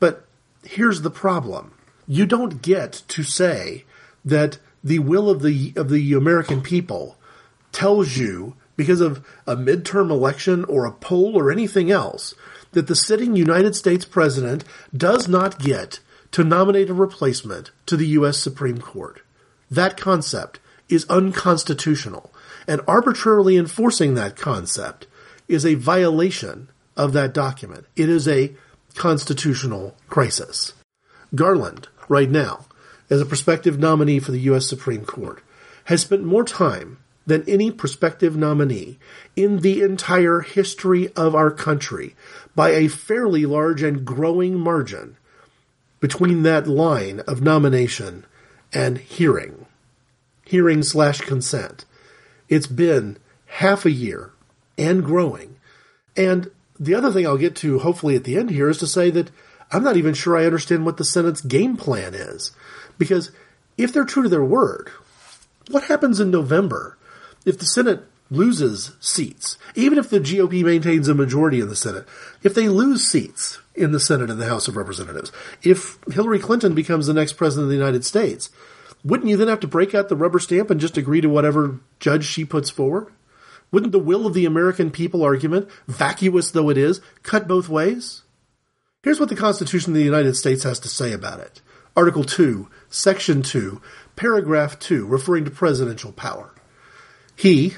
[0.00, 0.24] But
[0.64, 1.74] here's the problem.
[2.06, 3.84] You don't get to say
[4.24, 7.16] that the will of the of the American people
[7.72, 12.34] tells you because of a midterm election or a poll or anything else
[12.72, 14.64] that the sitting United States president
[14.96, 16.00] does not get
[16.32, 19.22] to nominate a replacement to the US Supreme Court.
[19.70, 22.32] That concept is unconstitutional,
[22.66, 25.06] and arbitrarily enforcing that concept
[25.48, 27.86] is a violation of that document.
[27.96, 28.54] It is a
[28.94, 30.74] constitutional crisis.
[31.34, 32.66] Garland, right now,
[33.08, 34.66] as a prospective nominee for the U.S.
[34.66, 35.42] Supreme Court,
[35.84, 38.98] has spent more time than any prospective nominee
[39.36, 42.14] in the entire history of our country
[42.54, 45.16] by a fairly large and growing margin
[46.02, 48.26] between that line of nomination
[48.74, 49.66] and hearing.
[50.44, 51.84] Hearing slash consent.
[52.48, 54.32] It's been half a year
[54.76, 55.56] and growing.
[56.16, 59.10] And the other thing I'll get to hopefully at the end here is to say
[59.10, 59.30] that
[59.70, 62.50] I'm not even sure I understand what the Senate's game plan is.
[62.98, 63.30] Because
[63.78, 64.90] if they're true to their word,
[65.70, 66.98] what happens in November
[67.46, 69.58] if the Senate loses seats?
[69.74, 72.06] Even if the GOP maintains a majority in the Senate,
[72.42, 75.30] if they lose seats in the Senate and the House of Representatives,
[75.62, 78.50] if Hillary Clinton becomes the next president of the United States,
[79.04, 81.80] wouldn't you then have to break out the rubber stamp and just agree to whatever
[82.00, 83.12] judge she puts forward?
[83.70, 88.22] Wouldn't the will of the American people argument, vacuous though it is, cut both ways?
[89.02, 91.60] Here's what the Constitution of the United States has to say about it.
[91.96, 93.82] Article 2, Section 2,
[94.14, 96.54] Paragraph 2, referring to presidential power.
[97.34, 97.76] He,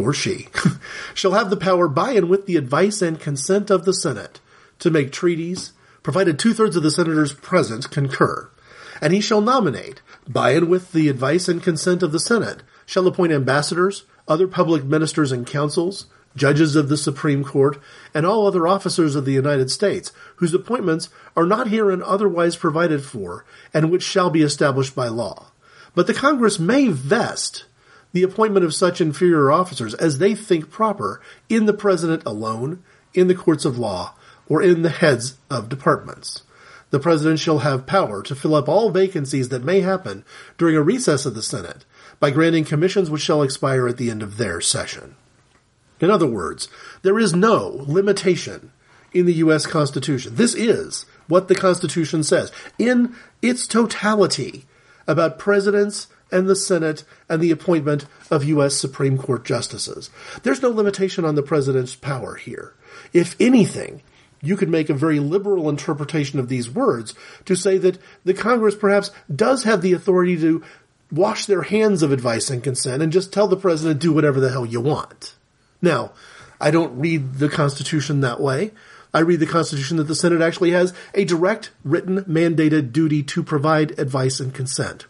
[0.00, 0.48] or she,
[1.14, 4.40] shall have the power by and with the advice and consent of the Senate
[4.78, 5.72] to make treaties,
[6.02, 8.50] provided two thirds of the senators present concur.
[9.00, 13.06] And he shall nominate, by and with the advice and consent of the Senate, shall
[13.06, 17.78] appoint ambassadors, other public ministers and councils, judges of the Supreme Court,
[18.14, 23.02] and all other officers of the United States, whose appointments are not herein otherwise provided
[23.02, 23.44] for,
[23.74, 25.50] and which shall be established by law.
[25.94, 27.64] But the Congress may vest
[28.12, 32.82] the appointment of such inferior officers as they think proper in the President alone,
[33.14, 34.14] in the courts of law,
[34.48, 36.42] or in the heads of departments.
[36.90, 40.24] The President shall have power to fill up all vacancies that may happen
[40.58, 41.84] during a recess of the Senate,
[42.18, 45.14] by granting commissions which shall expire at the end of their session.
[46.00, 46.68] In other words,
[47.02, 48.72] there is no limitation
[49.12, 49.66] in the U.S.
[49.66, 50.34] Constitution.
[50.34, 54.66] This is what the Constitution says in its totality
[55.06, 58.76] about presidents and the Senate and the appointment of U.S.
[58.76, 60.10] Supreme Court justices.
[60.42, 62.74] There's no limitation on the president's power here.
[63.12, 64.02] If anything,
[64.42, 67.14] you could make a very liberal interpretation of these words
[67.44, 70.62] to say that the Congress perhaps does have the authority to
[71.12, 74.50] wash their hands of advice and consent and just tell the president do whatever the
[74.50, 75.34] hell you want.
[75.82, 76.12] Now,
[76.60, 78.72] I don't read the Constitution that way.
[79.12, 83.42] I read the Constitution that the Senate actually has a direct, written, mandated duty to
[83.42, 85.06] provide advice and consent.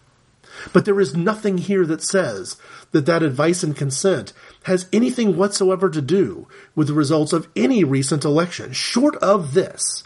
[0.73, 2.57] But there is nothing here that says
[2.93, 4.33] that that advice and consent
[4.65, 8.73] has anything whatsoever to do with the results of any recent election.
[8.73, 10.05] Short of this,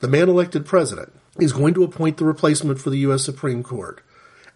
[0.00, 3.24] the man elected president is going to appoint the replacement for the U.S.
[3.24, 4.02] Supreme Court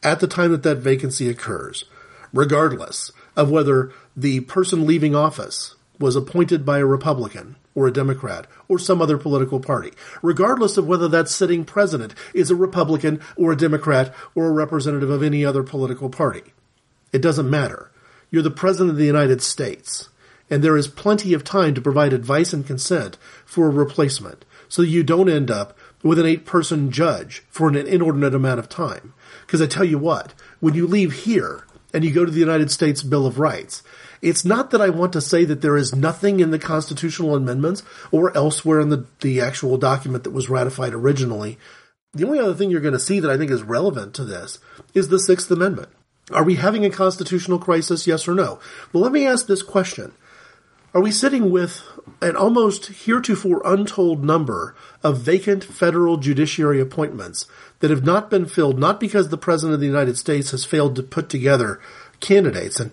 [0.02, 1.84] at the time that that vacancy occurs,
[2.32, 8.46] regardless of whether the person leaving office was appointed by a Republican or a Democrat
[8.68, 13.52] or some other political party, regardless of whether that sitting president is a Republican or
[13.52, 16.42] a Democrat or a representative of any other political party.
[17.12, 17.90] It doesn't matter.
[18.30, 20.08] You're the President of the United States,
[20.50, 24.82] and there is plenty of time to provide advice and consent for a replacement so
[24.82, 29.14] you don't end up with an eight person judge for an inordinate amount of time.
[29.46, 31.64] Because I tell you what, when you leave here
[31.94, 33.82] and you go to the United States Bill of Rights,
[34.20, 37.82] it's not that I want to say that there is nothing in the constitutional amendments
[38.10, 41.58] or elsewhere in the, the actual document that was ratified originally.
[42.12, 44.58] The only other thing you're going to see that I think is relevant to this
[44.92, 45.88] is the Sixth Amendment.
[46.30, 48.06] Are we having a constitutional crisis?
[48.06, 48.58] Yes or no?
[48.92, 50.12] Well, let me ask this question.
[50.94, 51.82] Are we sitting with
[52.22, 57.46] an almost heretofore untold number of vacant federal judiciary appointments
[57.84, 60.96] that have not been filled, not because the President of the United States has failed
[60.96, 61.78] to put together
[62.18, 62.90] candidates, and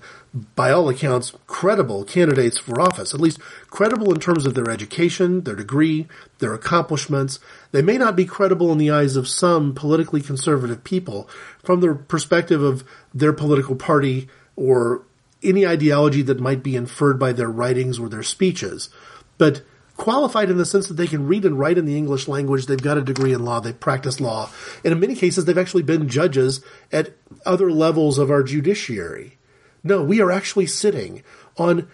[0.54, 3.40] by all accounts, credible candidates for office, at least
[3.70, 7.40] credible in terms of their education, their degree, their accomplishments.
[7.72, 11.30] They may not be credible in the eyes of some politically conservative people
[11.64, 12.84] from the perspective of
[13.14, 14.28] their political party
[14.58, 15.04] or
[15.42, 18.90] any ideology that might be inferred by their writings or their speeches,
[19.38, 19.62] but
[19.98, 22.82] qualified in the sense that they can read and write in the English language, they've
[22.82, 24.50] got a degree in law, they practice law,
[24.84, 27.16] and in many cases they've actually been judges at
[27.46, 29.38] other levels of our judiciary.
[29.84, 31.24] No, we are actually sitting
[31.58, 31.88] on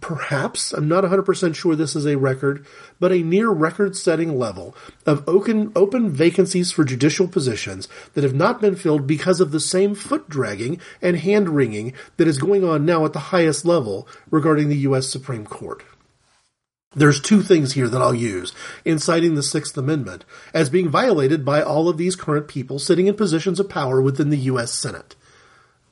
[0.00, 2.66] perhaps, I'm not 100% sure this is a record,
[2.98, 4.74] but a near record setting level
[5.04, 9.60] of open, open vacancies for judicial positions that have not been filled because of the
[9.60, 14.08] same foot dragging and hand wringing that is going on now at the highest level
[14.30, 15.08] regarding the U.S.
[15.08, 15.84] Supreme Court.
[16.96, 20.24] There's two things here that I'll use in citing the Sixth Amendment
[20.54, 24.30] as being violated by all of these current people sitting in positions of power within
[24.30, 24.72] the U.S.
[24.72, 25.14] Senate.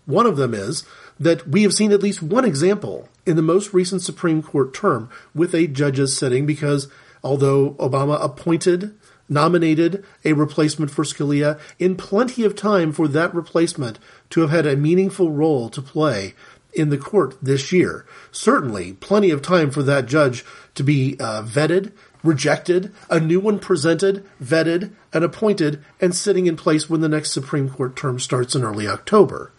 [0.06, 0.84] One of them is
[1.20, 5.10] that we have seen at least one example in the most recent Supreme Court term
[5.34, 6.88] with eight judges sitting because
[7.22, 8.98] although Obama appointed,
[9.28, 13.98] nominated a replacement for Scalia in plenty of time for that replacement
[14.30, 16.34] to have had a meaningful role to play
[16.74, 18.06] in the court this year.
[18.32, 20.44] Certainly plenty of time for that judge
[20.74, 26.56] to be uh, vetted, rejected, a new one presented, vetted, and appointed, and sitting in
[26.56, 29.52] place when the next Supreme Court term starts in early October.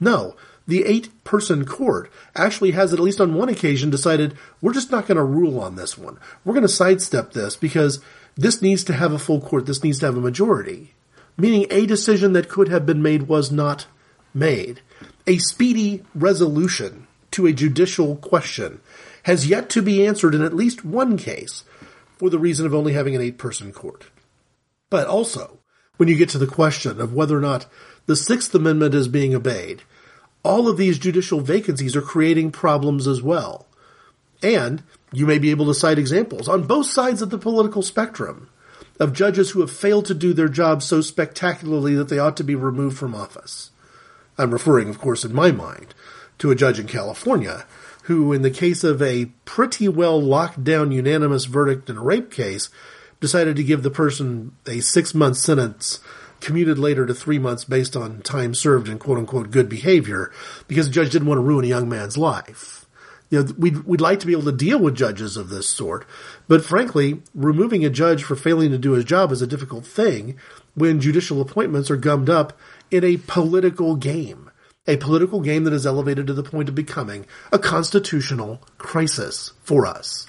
[0.00, 4.90] No, the eight person court actually has at least on one occasion decided we're just
[4.90, 6.18] not going to rule on this one.
[6.44, 8.00] We're going to sidestep this because
[8.36, 9.66] this needs to have a full court.
[9.66, 10.92] This needs to have a majority.
[11.38, 13.86] Meaning a decision that could have been made was not
[14.34, 14.82] made.
[15.28, 18.80] A speedy resolution to a judicial question
[19.24, 21.64] has yet to be answered in at least one case
[22.16, 24.06] for the reason of only having an eight person court.
[24.88, 25.58] But also,
[25.98, 27.66] when you get to the question of whether or not
[28.06, 29.82] the Sixth Amendment is being obeyed,
[30.42, 33.66] all of these judicial vacancies are creating problems as well.
[34.42, 38.48] And you may be able to cite examples on both sides of the political spectrum
[38.98, 42.44] of judges who have failed to do their job so spectacularly that they ought to
[42.44, 43.72] be removed from office.
[44.38, 45.94] I'm referring, of course, in my mind,
[46.38, 47.66] to a judge in California
[48.04, 52.30] who, in the case of a pretty well locked down unanimous verdict in a rape
[52.30, 52.70] case,
[53.20, 56.00] decided to give the person a six month sentence
[56.40, 60.32] commuted later to three months based on time served and quote unquote good behavior
[60.68, 62.86] because the judge didn't want to ruin a young man's life.
[63.30, 66.06] You know, we'd, we'd like to be able to deal with judges of this sort,
[66.46, 70.38] but frankly, removing a judge for failing to do his job is a difficult thing
[70.74, 72.58] when judicial appointments are gummed up
[72.90, 74.50] in a political game.
[74.86, 79.86] A political game that is elevated to the point of becoming a constitutional crisis for
[79.86, 80.26] us.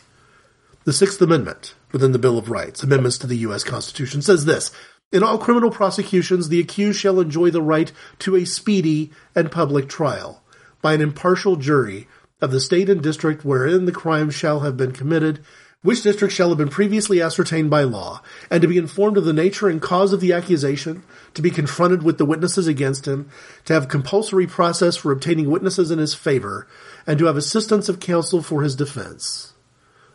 [0.83, 3.63] The Sixth Amendment within the Bill of Rights, amendments to the U.S.
[3.63, 4.71] Constitution, says this
[5.11, 9.89] in all criminal prosecutions, the accused shall enjoy the right to a speedy and public
[9.89, 10.43] trial
[10.81, 12.07] by an impartial jury
[12.41, 15.43] of the state and district wherein the crime shall have been committed,
[15.81, 18.21] which district shall have been previously ascertained by law,
[18.51, 21.03] and to be informed of the nature and cause of the accusation,
[21.33, 23.29] to be confronted with the witnesses against him,
[23.63, 26.67] to have compulsory process for obtaining witnesses in his favor,
[27.07, 29.53] and to have assistance of counsel for his defense.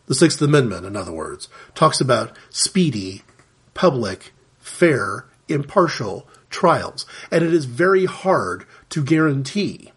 [0.07, 3.23] The Sixth Amendment, in other words, talks about speedy,
[3.73, 7.07] public, fair, impartial trials.
[7.31, 9.93] And it is very hard to guarantee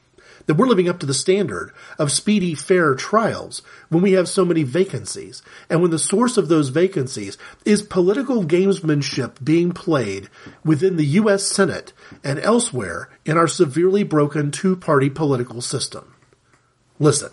[0.47, 4.43] that we're living up to the standard of speedy, fair trials when we have so
[4.43, 5.43] many vacancies.
[5.69, 10.29] And when the source of those vacancies is political gamesmanship being played
[10.65, 11.45] within the U.S.
[11.45, 11.93] Senate
[12.23, 16.15] and elsewhere in our severely broken two-party political system.
[16.99, 17.31] Listen,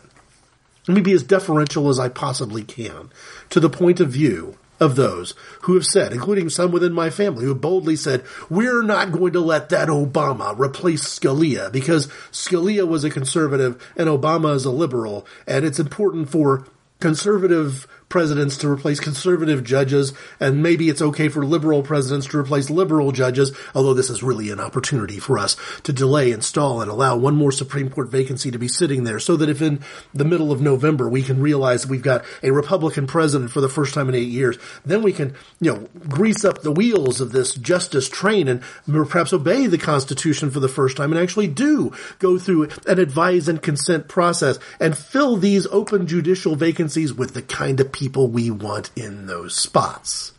[0.86, 3.10] let me be as deferential as I possibly can
[3.50, 7.44] to the point of view of those who have said, including some within my family,
[7.44, 13.02] who boldly said, we're not going to let that Obama replace Scalia because Scalia was
[13.02, 16.66] a conservative and Obama is a liberal, and it's important for
[17.00, 22.70] conservative presidents to replace conservative judges, and maybe it's okay for liberal presidents to replace
[22.70, 26.88] liberal judges, although this is really an opportunity for us to delay and stall and
[26.88, 29.80] allow one more Supreme Court vacancy to be sitting there so that if in
[30.12, 33.94] the middle of November we can realize we've got a Republican president for the first
[33.94, 37.52] time in eight years, then we can, you know, grease up the wheels of this
[37.56, 42.38] justice train and perhaps obey the Constitution for the first time and actually do go
[42.38, 47.80] through an advise and consent process and fill these open judicial vacancies with the kind
[47.80, 50.32] of people people we want in those spots.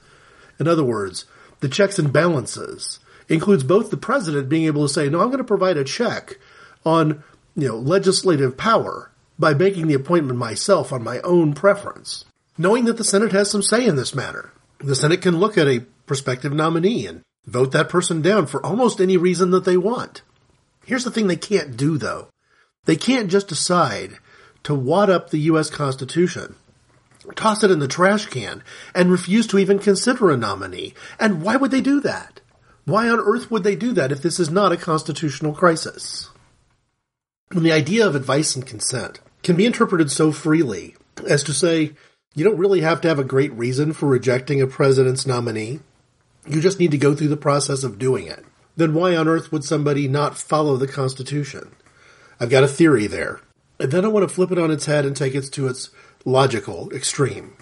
[0.60, 1.26] In other words,
[1.62, 5.40] the checks and balances includes both the president being able to say, no, I'm going
[5.40, 6.38] to provide a check
[6.86, 7.24] on,
[7.56, 9.10] you know, legislative power
[9.40, 13.64] by making the appointment myself on my own preference, knowing that the Senate has some
[13.64, 14.52] say in this matter.
[14.78, 19.02] The Senate can look at a prospective nominee and vote that person down for almost
[19.02, 20.22] any reason that they want.
[20.86, 22.28] Here's the thing they can't do though.
[22.86, 24.18] They can't just decide
[24.62, 25.72] to wad up the U.S.
[25.72, 26.56] Constitution
[27.36, 28.64] toss it in the trash can,
[28.94, 30.94] and refuse to even consider a nominee.
[31.20, 32.42] And why would they do that?
[32.86, 36.30] Why on earth would they do that if this is not a constitutional crisis?
[37.52, 40.96] When the idea of advice and consent can be interpreted so freely
[41.28, 41.94] as to say,
[42.36, 45.80] you don't really have to have a great reason for rejecting a president's nominee.
[46.48, 48.44] You just need to go through the process of doing it.
[48.76, 51.74] Then why on earth would somebody not follow the Constitution?
[52.40, 53.40] I've got a theory there.
[53.80, 55.90] And then I want to flip it on its head and take it to its
[56.26, 57.56] logical extreme.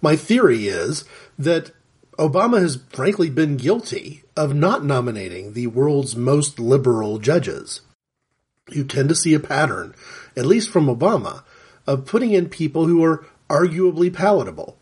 [0.00, 1.04] My theory is
[1.38, 1.72] that
[2.18, 7.80] Obama has frankly been guilty of not nominating the world's most liberal judges.
[8.70, 9.94] You tend to see a pattern,
[10.36, 11.42] at least from Obama,
[11.86, 14.76] of putting in people who are arguably palatable.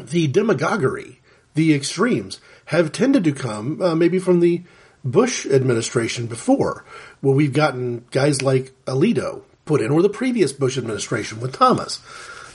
[0.00, 1.20] The demagoguery,
[1.54, 4.62] the extremes, have tended to come uh, maybe from the
[5.04, 6.84] Bush administration before,
[7.20, 12.00] where we've gotten guys like Alito put in, or the previous Bush administration with Thomas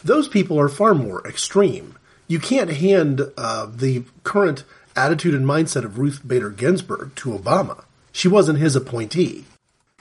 [0.06, 1.98] those people are far more extreme.
[2.28, 4.64] You can't hand uh, the current
[4.96, 7.84] attitude and mindset of Ruth Bader Ginsburg to Obama.
[8.12, 9.46] She wasn't his appointee.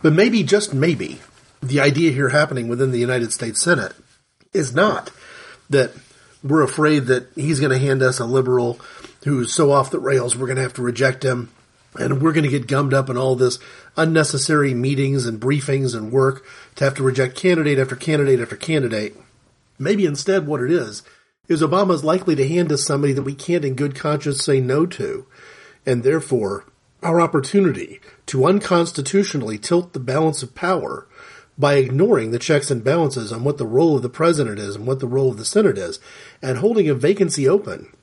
[0.03, 1.21] But maybe, just maybe,
[1.63, 3.95] the idea here happening within the United States Senate
[4.53, 5.11] is not
[5.71, 5.93] that
[6.43, 8.79] we're afraid that he's going to hand us a liberal
[9.25, 11.51] who's so off the rails we're going to have to reject him
[11.95, 13.59] and we're going to get gummed up in all this
[13.97, 16.45] unnecessary meetings and briefings and work
[16.77, 19.17] to have to reject candidate after candidate after candidate.
[19.79, 21.03] Maybe instead what it is,
[21.49, 24.87] is Obama's likely to hand us somebody that we can't in good conscience say no
[24.87, 25.27] to.
[25.85, 26.65] And therefore,
[27.03, 31.07] our opportunity to unconstitutionally tilt the balance of power
[31.57, 34.87] by ignoring the checks and balances on what the role of the president is and
[34.87, 36.01] what the role of the Senate is,
[36.43, 37.95] and holding a vacancy open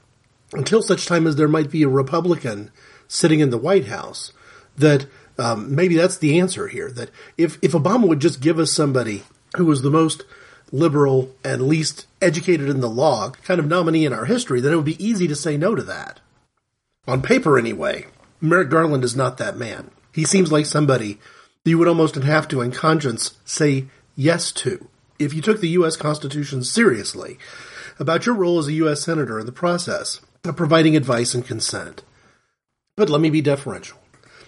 [0.53, 2.71] until such time as there might be a Republican
[3.11, 4.31] sitting in the White House,
[4.77, 5.05] that
[5.37, 6.89] um, maybe that's the answer here.
[6.89, 9.23] That if, if Obama would just give us somebody
[9.57, 10.23] who was the most
[10.71, 14.77] liberal and least educated in the law kind of nominee in our history, then it
[14.77, 16.21] would be easy to say no to that.
[17.05, 18.05] On paper, anyway,
[18.39, 19.91] Merrick Garland is not that man.
[20.13, 21.19] He seems like somebody
[21.63, 24.87] that you would almost have to, in conscience, say yes to
[25.19, 25.97] if you took the U.S.
[25.97, 27.37] Constitution seriously
[27.99, 29.01] about your role as a U.S.
[29.01, 32.03] Senator in the process of providing advice and consent.
[32.95, 33.99] But let me be deferential.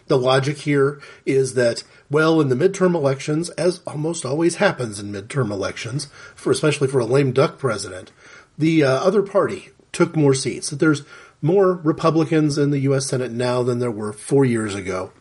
[0.07, 5.11] The logic here is that well, in the midterm elections, as almost always happens in
[5.11, 8.11] midterm elections, for especially for a lame duck president,
[8.57, 10.69] the uh, other party took more seats.
[10.69, 11.03] That there's
[11.41, 13.07] more Republicans in the U.S.
[13.07, 15.11] Senate now than there were four years ago.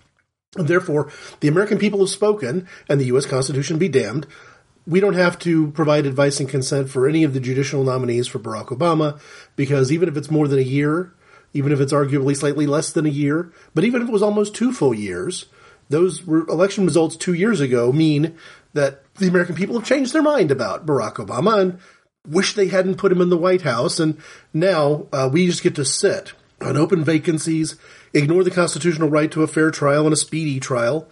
[0.56, 1.10] And therefore,
[1.40, 3.24] the American people have spoken, and the U.S.
[3.24, 4.26] Constitution be damned.
[4.86, 8.38] We don't have to provide advice and consent for any of the judicial nominees for
[8.38, 9.20] Barack Obama,
[9.56, 11.14] because even if it's more than a year,
[11.54, 14.54] even if it's arguably slightly less than a year, but even if it was almost
[14.54, 15.46] two full years,
[15.88, 18.36] those election results two years ago mean
[18.72, 21.78] that the American people have changed their mind about Barack Obama and
[22.26, 24.00] wish they hadn't put him in the White House.
[24.00, 24.16] And
[24.54, 27.76] now uh, we just get to sit on open vacancies,
[28.14, 31.08] ignore the constitutional right to a fair trial and a speedy trial,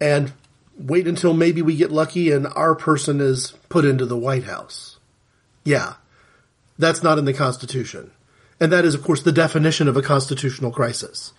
[0.00, 0.32] and
[0.76, 4.98] wait until maybe we get lucky and our person is put into the White House.
[5.64, 5.94] Yeah,
[6.78, 8.10] that's not in the Constitution.
[8.60, 11.32] And that is, of course, the definition of a constitutional crisis.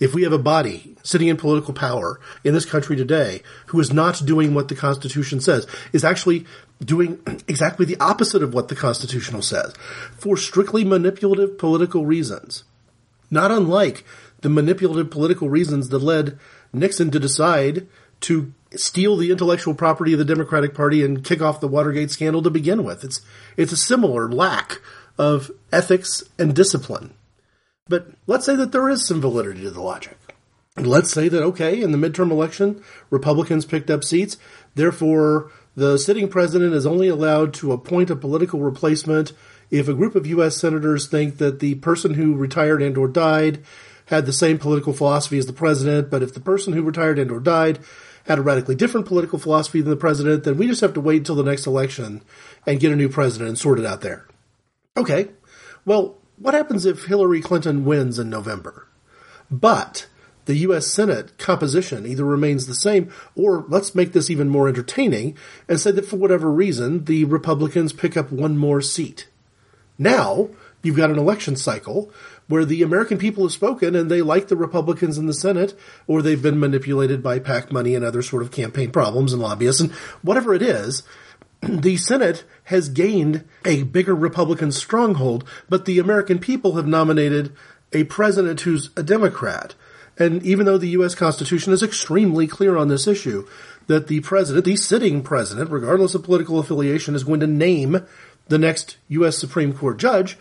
[0.00, 3.92] If we have a body sitting in political power in this country today who is
[3.92, 6.46] not doing what the Constitution says, is actually
[6.84, 9.74] doing exactly the opposite of what the Constitution says
[10.16, 12.64] for strictly manipulative political reasons.
[13.30, 14.04] Not unlike
[14.40, 16.38] the manipulative political reasons that led
[16.72, 17.86] Nixon to decide
[18.20, 22.42] to steal the intellectual property of the Democratic Party and kick off the Watergate scandal
[22.42, 23.04] to begin with.
[23.04, 23.20] It's,
[23.56, 24.80] it's a similar lack
[25.18, 27.14] of ethics and discipline.
[27.88, 30.16] But let's say that there is some validity to the logic.
[30.76, 34.38] Let's say that, okay, in the midterm election, Republicans picked up seats.
[34.74, 39.32] Therefore, the sitting president is only allowed to appoint a political replacement
[39.70, 40.56] if a group of U.S.
[40.56, 43.62] senators think that the person who retired and or died
[44.06, 47.30] had the same political philosophy as the president, but if the person who retired and
[47.30, 47.78] or died
[48.26, 51.18] had a radically different political philosophy than the president, then we just have to wait
[51.18, 52.22] until the next election
[52.66, 54.26] and get a new president and sort it out there.
[54.96, 55.28] Okay.
[55.84, 58.86] Well, what happens if Hillary Clinton wins in November?
[59.50, 60.06] But
[60.44, 60.86] the U.S.
[60.86, 65.36] Senate composition either remains the same, or let's make this even more entertaining
[65.68, 69.28] and say that for whatever reason, the Republicans pick up one more seat.
[69.98, 70.50] Now,
[70.82, 72.10] you've got an election cycle
[72.46, 75.74] where the American people have spoken and they like the Republicans in the Senate,
[76.06, 79.80] or they've been manipulated by PAC money and other sort of campaign problems and lobbyists,
[79.80, 79.92] and
[80.22, 81.02] whatever it is,
[81.68, 87.54] the Senate has gained a bigger Republican stronghold, but the American people have nominated
[87.92, 89.74] a president who's a Democrat.
[90.16, 91.14] And even though the U.S.
[91.14, 93.46] Constitution is extremely clear on this issue,
[93.86, 98.06] that the president, the sitting president, regardless of political affiliation, is going to name
[98.48, 99.36] the next U.S.
[99.36, 100.38] Supreme Court judge,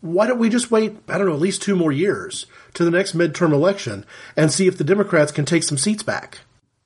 [0.00, 2.90] why don't we just wait, I don't know, at least two more years to the
[2.90, 6.38] next midterm election and see if the Democrats can take some seats back?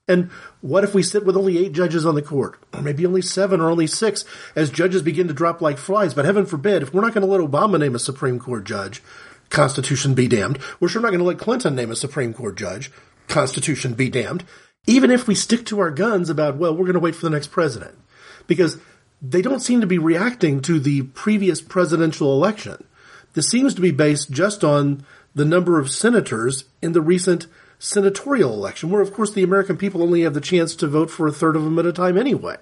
[0.08, 0.30] And
[0.64, 2.58] what if we sit with only eight judges on the court?
[2.72, 4.24] Or maybe only seven or only six
[4.56, 6.14] as judges begin to drop like flies.
[6.14, 9.02] But heaven forbid, if we're not going to let Obama name a Supreme Court judge,
[9.50, 10.58] Constitution be damned.
[10.80, 12.90] We're sure not going to let Clinton name a Supreme Court judge,
[13.28, 14.42] Constitution be damned.
[14.86, 17.36] Even if we stick to our guns about, well, we're going to wait for the
[17.36, 17.98] next president.
[18.46, 18.78] Because
[19.20, 22.82] they don't seem to be reacting to the previous presidential election.
[23.34, 25.04] This seems to be based just on
[25.34, 27.48] the number of senators in the recent
[27.78, 31.26] senatorial election, where of course the American people only have the chance to vote for
[31.26, 32.56] a third of them at a time anyway.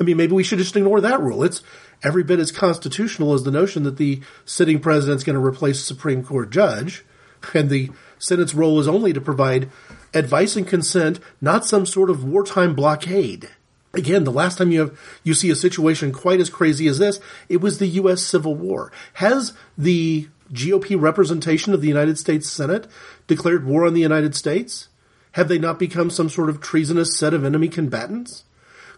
[0.00, 1.44] I mean, maybe we should just ignore that rule.
[1.44, 1.62] It's
[2.02, 6.24] every bit as constitutional as the notion that the sitting president's going to replace Supreme
[6.24, 7.04] Court judge,
[7.52, 9.70] and the Senate's role is only to provide
[10.12, 13.50] advice and consent, not some sort of wartime blockade.
[13.92, 17.20] Again, the last time you have you see a situation quite as crazy as this,
[17.48, 18.22] it was the U.S.
[18.22, 18.90] Civil War.
[19.14, 22.86] Has the GOP representation of the United States Senate
[23.26, 24.88] declared war on the United States?
[25.32, 28.44] Have they not become some sort of treasonous set of enemy combatants?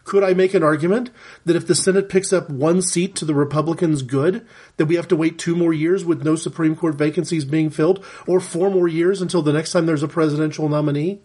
[0.05, 1.11] Could I make an argument
[1.45, 4.47] that if the Senate picks up one seat to the Republicans' good,
[4.77, 8.05] that we have to wait two more years with no Supreme Court vacancies being filled,
[8.27, 11.23] or four more years until the next time there's a presidential nominee?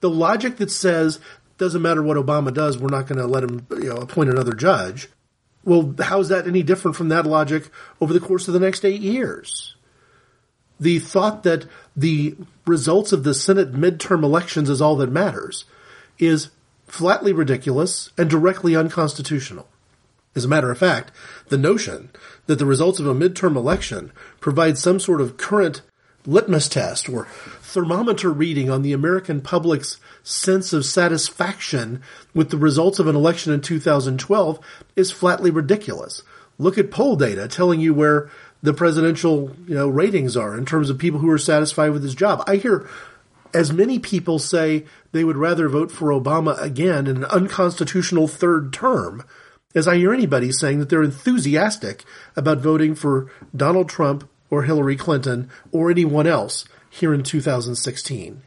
[0.00, 1.20] The logic that says
[1.56, 4.52] doesn't matter what Obama does, we're not going to let him you know, appoint another
[4.52, 5.08] judge.
[5.64, 8.84] Well, how is that any different from that logic over the course of the next
[8.84, 9.75] eight years?
[10.78, 11.66] The thought that
[11.96, 15.64] the results of the Senate midterm elections is all that matters
[16.18, 16.50] is
[16.86, 19.68] flatly ridiculous and directly unconstitutional.
[20.34, 21.12] As a matter of fact,
[21.48, 22.10] the notion
[22.46, 25.80] that the results of a midterm election provide some sort of current
[26.26, 27.26] litmus test or
[27.60, 32.02] thermometer reading on the American public's sense of satisfaction
[32.34, 34.58] with the results of an election in 2012
[34.94, 36.22] is flatly ridiculous.
[36.58, 38.30] Look at poll data telling you where
[38.66, 42.16] the presidential you know, ratings are in terms of people who are satisfied with his
[42.16, 42.42] job.
[42.48, 42.88] I hear
[43.54, 48.72] as many people say they would rather vote for Obama again in an unconstitutional third
[48.72, 49.24] term
[49.76, 52.02] as I hear anybody saying that they're enthusiastic
[52.34, 58.42] about voting for Donald Trump or Hillary Clinton or anyone else here in 2016.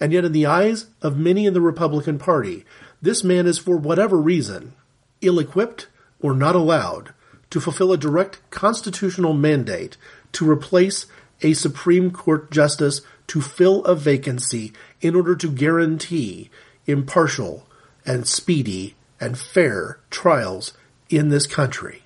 [0.00, 2.64] And yet, in the eyes of many in the Republican Party,
[3.00, 4.72] this man is, for whatever reason,
[5.20, 5.86] ill equipped
[6.20, 7.12] or not allowed
[7.50, 9.96] to fulfill a direct constitutional mandate
[10.32, 11.06] to replace
[11.42, 16.50] a Supreme Court justice to fill a vacancy in order to guarantee
[16.86, 17.66] impartial
[18.04, 20.72] and speedy and fair trials
[21.08, 22.02] in this country.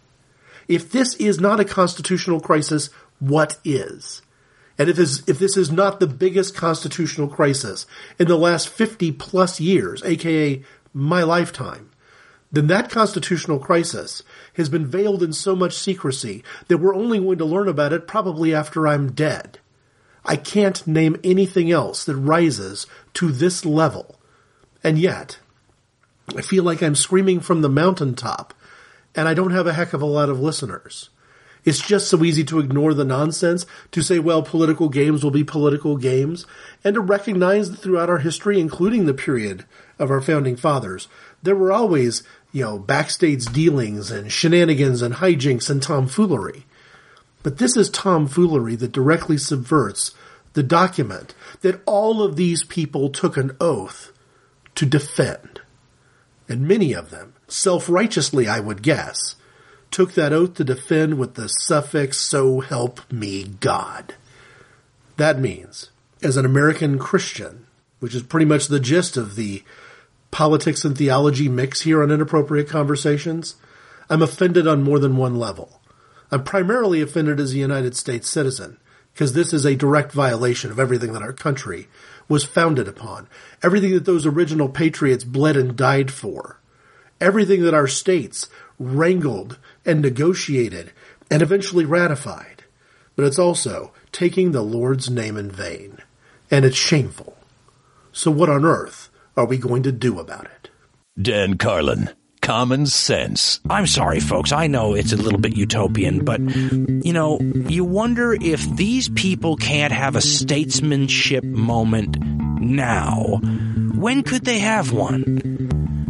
[0.67, 4.23] If this is not a constitutional crisis, what is?
[4.79, 7.87] And if this, if this is not the biggest constitutional crisis
[8.19, 11.91] in the last 50 plus years, aka my lifetime,
[12.51, 14.23] then that constitutional crisis
[14.55, 18.07] has been veiled in so much secrecy that we're only going to learn about it
[18.07, 19.59] probably after I'm dead.
[20.25, 24.19] I can't name anything else that rises to this level.
[24.83, 25.39] And yet,
[26.37, 28.55] I feel like I'm screaming from the mountaintop,
[29.15, 31.11] and I don't have a heck of a lot of listeners.
[31.65, 35.45] It's just so easy to ignore the nonsense, to say, well, political games will be
[35.45, 36.47] political games,
[36.83, 39.65] and to recognize that throughout our history, including the period
[39.99, 41.09] of our founding fathers,
[41.45, 42.23] there were always,
[42.53, 46.65] you know, backstage dealings and shenanigans and hijinks and tomfoolery.
[47.43, 50.13] But this is tomfoolery that directly subverts
[50.55, 54.13] the document that all of these people took an oath
[54.75, 55.61] to defend.
[56.49, 59.37] And many of them, self-righteously I would guess,
[59.91, 64.15] took that oath to defend with the suffix, so help me God.
[65.17, 65.91] That means,
[66.23, 67.67] as an American Christian,
[68.01, 69.63] which is pretty much the gist of the
[70.35, 73.55] politics and theology mix here on Inappropriate Conversations,
[74.11, 75.81] I'm offended on more than one level.
[76.33, 78.79] I'm primarily offended as a United States citizen,
[79.13, 81.87] because this is a direct violation of everything that our country
[82.29, 83.29] was founded upon,
[83.63, 86.59] everything that those original patriots bled and died for,
[87.21, 90.91] everything that our states wrangled and negotiated
[91.31, 92.65] and eventually ratified.
[93.15, 95.99] But it's also taking the Lord's name in vain.
[96.51, 97.37] And it's shameful.
[98.13, 100.71] So what on earth are we going to do about it?
[101.21, 102.11] Dan Carlin,
[102.41, 103.61] Common Sense.
[103.69, 104.53] I'm sorry, folks.
[104.53, 109.57] I know it's a little bit utopian, but, you know, you wonder if these people
[109.57, 112.19] can't have a statesmanship moment
[112.61, 113.41] now.
[113.95, 115.25] When could they have one?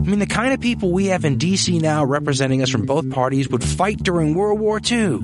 [0.05, 3.11] I mean, the kind of people we have in DC now representing us from both
[3.11, 5.21] parties would fight during World War II.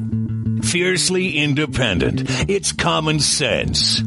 [0.63, 2.23] Fiercely independent.
[2.49, 4.03] It's common sense.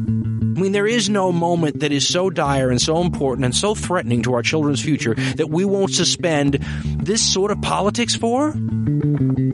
[0.56, 3.74] I mean, there is no moment that is so dire and so important and so
[3.74, 8.54] threatening to our children's future that we won't suspend this sort of politics for?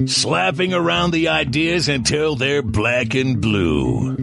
[0.05, 4.15] Slapping around the ideas until they're black and blue.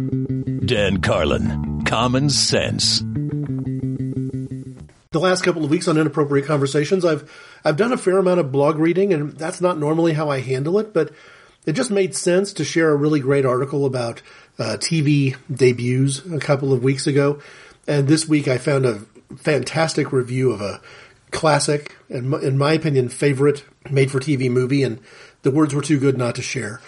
[0.66, 3.00] Dan Carlin, Common Sense.
[5.12, 7.28] The last couple of weeks on inappropriate conversations, I've
[7.66, 10.78] I've done a fair amount of blog reading, and that's not normally how I handle
[10.78, 11.12] it, but
[11.66, 14.22] it just made sense to share a really great article about
[14.60, 17.42] uh, TV debuts a couple of weeks ago.
[17.88, 19.02] And this week I found a
[19.38, 20.82] fantastic review of a
[21.32, 24.84] classic, and in my opinion, favorite made for TV movie.
[24.84, 25.00] And
[25.44, 26.82] the words were too good not to share.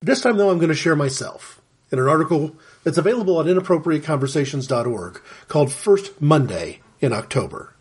[0.00, 1.60] This time though, I'm going to share myself
[1.90, 7.74] in an article that's available on inappropriateconversations.org called First Monday in October.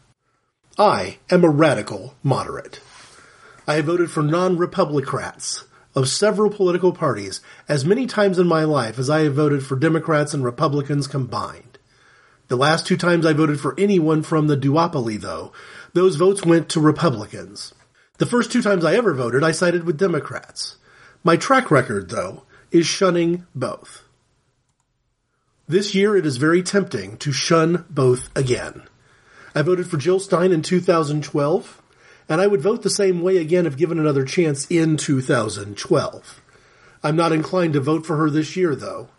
[0.77, 2.81] I am a radical moderate.
[3.67, 5.63] I have voted for non-Republicrats
[5.95, 9.75] of several political parties as many times in my life as I have voted for
[9.75, 11.79] Democrats and Republicans combined.
[12.47, 15.51] The last two times I voted for anyone from the duopoly, though,
[15.93, 17.73] those votes went to Republicans.
[18.17, 20.77] The first two times I ever voted, I sided with Democrats.
[21.23, 24.03] My track record, though, is shunning both.
[25.67, 28.83] This year it is very tempting to shun both again.
[29.55, 31.81] I voted for Jill Stein in 2012
[32.27, 36.41] and I would vote the same way again if given another chance in 2012.
[37.03, 39.09] I'm not inclined to vote for her this year, though,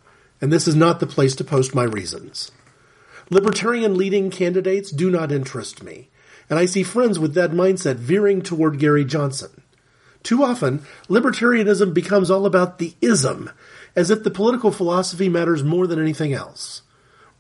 [0.41, 2.51] and this is not the place to post my reasons.
[3.31, 6.09] Libertarian leading candidates do not interest me,
[6.51, 9.63] and I see friends with that mindset veering toward Gary Johnson.
[10.23, 13.51] Too often, libertarianism becomes all about the ism,
[13.95, 16.83] as if the political philosophy matters more than anything else.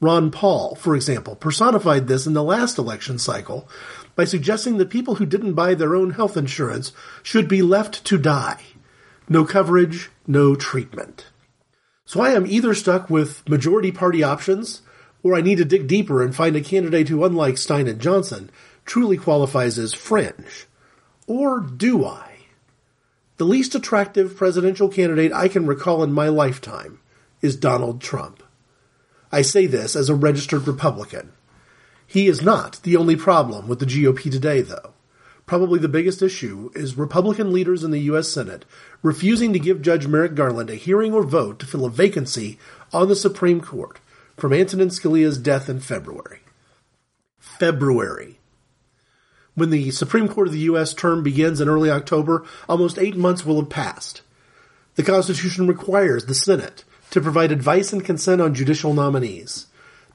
[0.01, 3.69] Ron Paul, for example, personified this in the last election cycle
[4.17, 6.93] by suggesting that people who didn't buy their own health insurance
[7.23, 8.61] should be left to die.
[9.29, 11.27] No coverage, no treatment.
[12.05, 14.83] So I am either stuck with majority party options,
[15.23, 18.51] or I need to dig deeper and find a candidate who, unlike Stein and Johnson,
[18.85, 20.67] truly qualifies as fringe.
[21.27, 22.37] Or do I?
[23.37, 27.01] The least attractive presidential candidate I can recall in my lifetime
[27.43, 28.43] is Donald Trump.
[29.31, 31.33] I say this as a registered Republican.
[32.07, 34.93] He is not the only problem with the GOP today, though.
[35.47, 38.29] Probably the biggest issue is Republican leaders in the U.S.
[38.29, 38.65] Senate
[39.03, 42.59] refusing to give Judge Merrick Garland a hearing or vote to fill a vacancy
[42.93, 44.01] on the Supreme Court
[44.37, 46.41] from Antonin Scalia's death in February.
[47.39, 48.39] February.
[49.55, 50.93] When the Supreme Court of the U.S.
[50.93, 54.23] term begins in early October, almost eight months will have passed.
[54.97, 59.67] The Constitution requires the Senate to provide advice and consent on judicial nominees.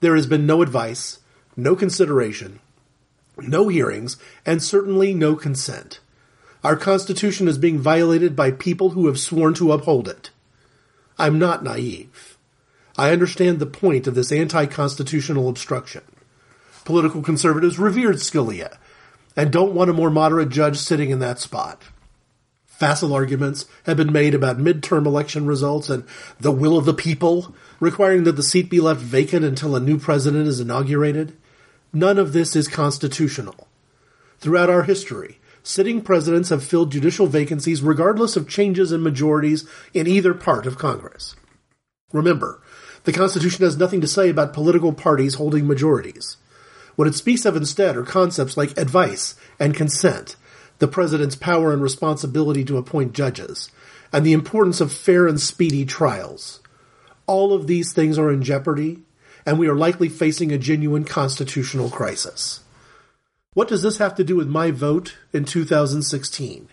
[0.01, 1.19] There has been no advice,
[1.55, 2.59] no consideration,
[3.37, 5.99] no hearings, and certainly no consent.
[6.63, 10.29] Our Constitution is being violated by people who have sworn to uphold it.
[11.17, 12.37] I'm not naive.
[12.97, 16.03] I understand the point of this anti-constitutional obstruction.
[16.85, 18.77] Political conservatives revered Scalia
[19.35, 21.83] and don't want a more moderate judge sitting in that spot.
[22.65, 26.03] Facile arguments have been made about midterm election results and
[26.39, 29.99] the will of the people, requiring that the seat be left vacant until a new
[29.99, 31.37] president is inaugurated.
[31.93, 33.67] None of this is constitutional.
[34.39, 40.07] Throughout our history, sitting presidents have filled judicial vacancies regardless of changes in majorities in
[40.07, 41.35] either part of Congress.
[42.13, 42.61] Remember,
[43.03, 46.37] the Constitution has nothing to say about political parties holding majorities.
[46.95, 50.35] What it speaks of instead are concepts like advice and consent,
[50.79, 53.69] the president's power and responsibility to appoint judges,
[54.13, 56.59] and the importance of fair and speedy trials.
[57.27, 59.01] All of these things are in jeopardy
[59.45, 62.61] and we are likely facing a genuine constitutional crisis.
[63.53, 66.69] What does this have to do with my vote in 2016?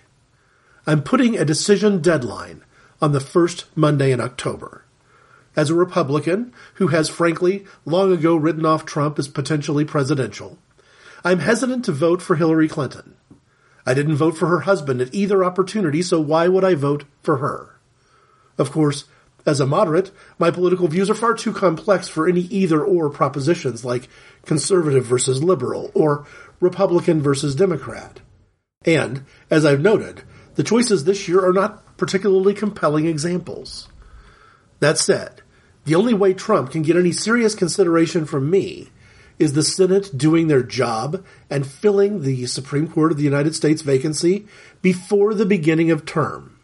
[0.86, 2.62] I'm putting a decision deadline
[3.00, 4.84] on the first Monday in October.
[5.56, 10.58] As a Republican who has frankly long ago written off Trump as potentially presidential,
[11.24, 13.16] I'm hesitant to vote for Hillary Clinton.
[13.84, 17.38] I didn't vote for her husband at either opportunity, so why would I vote for
[17.38, 17.80] her?
[18.56, 19.04] Of course,
[19.48, 23.84] as a moderate, my political views are far too complex for any either or propositions
[23.84, 24.08] like
[24.44, 26.26] conservative versus liberal or
[26.60, 28.20] Republican versus Democrat.
[28.84, 30.22] And, as I've noted,
[30.54, 33.88] the choices this year are not particularly compelling examples.
[34.80, 35.42] That said,
[35.84, 38.88] the only way Trump can get any serious consideration from me
[39.38, 43.82] is the Senate doing their job and filling the Supreme Court of the United States
[43.82, 44.46] vacancy
[44.82, 46.58] before the beginning of term.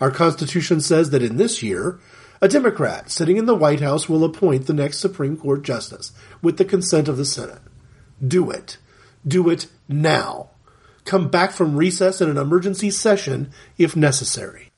[0.00, 1.98] Our Constitution says that in this year,
[2.40, 6.12] a Democrat sitting in the White House will appoint the next Supreme Court justice
[6.42, 7.62] with the consent of the Senate.
[8.26, 8.78] Do it.
[9.26, 10.50] Do it now.
[11.04, 14.70] Come back from recess in an emergency session if necessary.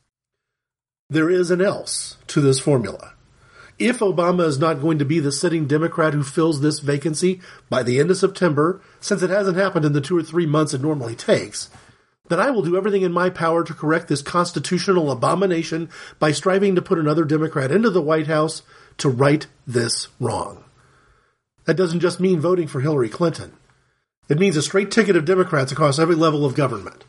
[1.11, 3.15] There is an else to this formula.
[3.79, 7.41] If Obama is not going to be the sitting Democrat who fills this vacancy
[7.71, 10.75] by the end of September, since it hasn't happened in the two or three months
[10.75, 11.71] it normally takes,
[12.29, 16.75] then I will do everything in my power to correct this constitutional abomination by striving
[16.75, 18.63] to put another Democrat into the White House
[18.99, 20.65] to right this wrong.
[21.65, 23.53] That doesn't just mean voting for Hillary Clinton.
[24.29, 27.05] It means a straight ticket of Democrats across every level of government,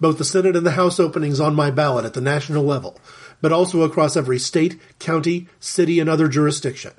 [0.00, 2.98] both the Senate and the House openings on my ballot at the national level,
[3.40, 6.92] but also across every state, county, city, and other jurisdiction.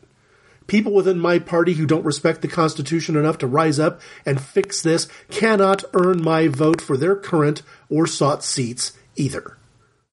[0.71, 4.81] People within my party who don't respect the Constitution enough to rise up and fix
[4.81, 9.57] this cannot earn my vote for their current or sought seats either.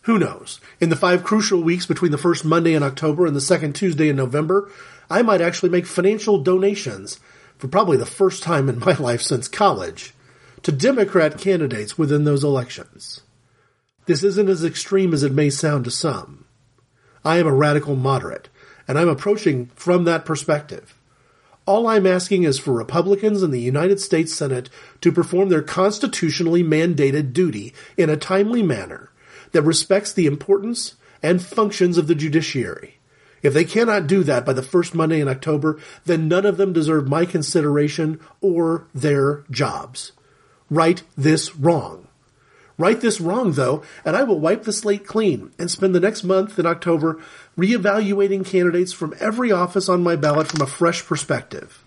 [0.00, 0.58] Who knows?
[0.80, 4.08] In the five crucial weeks between the first Monday in October and the second Tuesday
[4.08, 4.68] in November,
[5.08, 7.20] I might actually make financial donations
[7.56, 10.12] for probably the first time in my life since college
[10.64, 13.20] to Democrat candidates within those elections.
[14.06, 16.46] This isn't as extreme as it may sound to some.
[17.24, 18.48] I am a radical moderate,
[18.88, 20.98] and I'm approaching from that perspective.
[21.66, 24.70] All I'm asking is for Republicans in the United States Senate
[25.02, 29.12] to perform their constitutionally mandated duty in a timely manner
[29.52, 32.98] that respects the importance and functions of the judiciary.
[33.42, 36.72] If they cannot do that by the first Monday in October, then none of them
[36.72, 40.12] deserve my consideration or their jobs.
[40.70, 42.07] Right this wrong.
[42.78, 46.22] Right this wrong, though, and I will wipe the slate clean and spend the next
[46.22, 47.20] month in October
[47.58, 51.84] reevaluating candidates from every office on my ballot from a fresh perspective.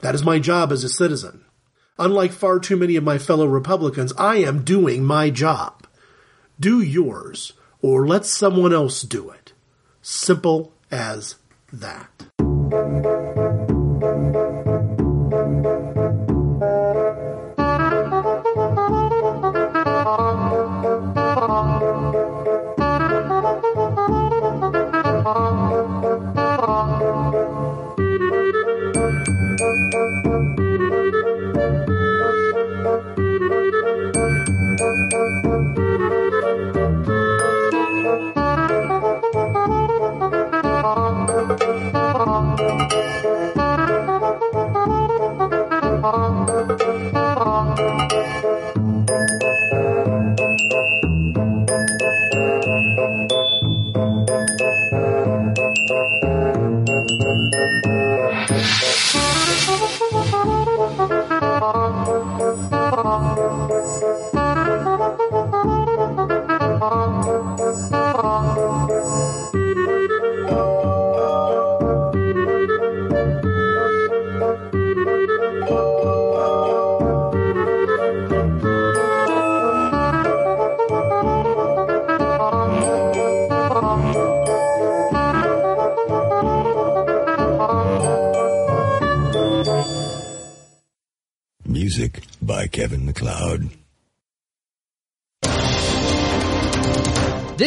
[0.00, 1.44] That is my job as a citizen.
[1.98, 5.86] Unlike far too many of my fellow Republicans, I am doing my job.
[6.58, 9.52] Do yours, or let someone else do it.
[10.00, 11.36] Simple as
[11.72, 13.13] that.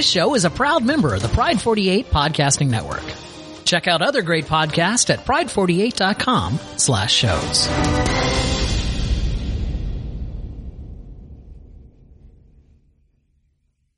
[0.07, 3.03] Show is a proud member of the Pride 48 Podcasting Network.
[3.65, 8.06] Check out other great podcasts at pride48.com slash shows.